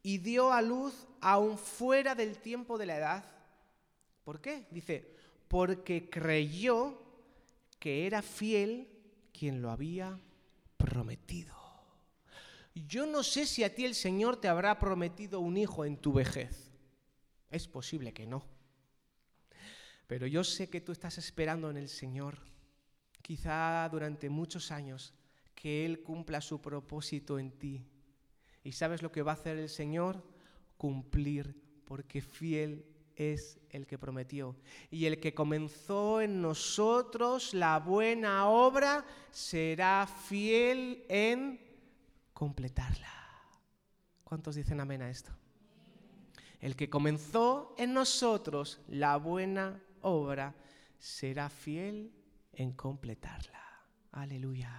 y 0.01 0.19
dio 0.19 0.53
a 0.53 0.63
luz 0.63 1.09
aún 1.21 1.59
fuera 1.59 2.15
del 2.15 2.39
tiempo 2.39 2.79
de 2.79 2.87
la 2.87 2.97
edad. 2.99 3.25
¿Por 4.23 4.41
qué? 4.41 4.69
Dice, 4.71 5.13
porque 5.49 6.09
creyó 6.09 7.03
que 7.81 8.07
era 8.07 8.23
fiel 8.23 8.87
quien 9.33 9.61
lo 9.61 9.73
había 9.73 10.21
prometido. 10.77 11.57
Yo 12.77 13.07
no 13.07 13.25
sé 13.25 13.45
si 13.45 13.65
a 13.65 13.75
ti 13.75 13.85
el 13.85 13.97
Señor 13.97 14.37
te 14.37 14.47
habrá 14.47 14.79
prometido 14.79 15.41
un 15.41 15.57
hijo 15.57 15.85
en 15.85 15.97
tu 15.97 16.13
vejez. 16.13 16.70
Es 17.51 17.67
posible 17.67 18.13
que 18.13 18.27
no. 18.27 18.45
Pero 20.07 20.27
yo 20.27 20.43
sé 20.45 20.69
que 20.69 20.81
tú 20.81 20.93
estás 20.93 21.19
esperando 21.19 21.71
en 21.71 21.77
el 21.77 21.89
Señor, 21.89 22.39
quizá 23.23 23.89
durante 23.91 24.29
muchos 24.29 24.71
años, 24.71 25.15
que 25.55 25.85
Él 25.85 26.03
cumpla 26.03 26.41
su 26.41 26.61
propósito 26.61 27.39
en 27.39 27.53
ti. 27.53 27.87
¿Y 28.65 28.73
sabes 28.73 29.03
lo 29.03 29.13
que 29.13 29.23
va 29.23 29.33
a 29.33 29.35
hacer 29.35 29.59
el 29.59 29.69
Señor? 29.69 30.25
Cumplir, 30.77 31.55
porque 31.85 32.21
fiel 32.23 32.87
es 33.15 33.59
el 33.71 33.87
que 33.87 33.99
prometió. 33.99 34.57
Y 34.91 35.07
el 35.07 35.21
que 35.21 35.35
comenzó 35.35 36.21
en 36.21 36.41
nosotros 36.41 37.55
la 37.55 37.79
buena 37.79 38.49
obra 38.49 39.05
será 39.31 40.07
fiel 40.07 41.05
en 41.09 41.61
completarla. 42.33 43.13
¿Cuántos 44.25 44.55
dicen 44.55 44.81
amén 44.81 45.03
a 45.03 45.11
esto? 45.11 45.33
El 46.61 46.77
que 46.77 46.91
comenzó 46.91 47.75
en 47.79 47.95
nosotros 47.95 48.81
la 48.89 49.17
buena 49.17 49.83
obra 50.03 50.55
será 50.99 51.49
fiel 51.49 52.13
en 52.53 52.73
completarla. 52.73 53.61
Aleluya. 54.13 54.71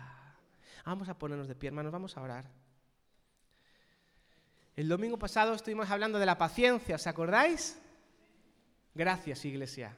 Vamos 0.85 1.09
a 1.09 1.17
ponernos 1.17 1.47
de 1.47 1.55
pie, 1.55 1.67
hermanos, 1.69 1.91
vamos 1.91 2.15
a 2.17 2.21
orar. 2.21 2.51
El 4.75 4.87
domingo 4.87 5.17
pasado 5.17 5.53
estuvimos 5.53 5.89
hablando 5.89 6.19
de 6.19 6.25
la 6.25 6.37
paciencia, 6.37 6.95
¿os 6.95 7.07
acordáis? 7.07 7.79
Gracias, 8.93 9.43
iglesia. 9.45 9.97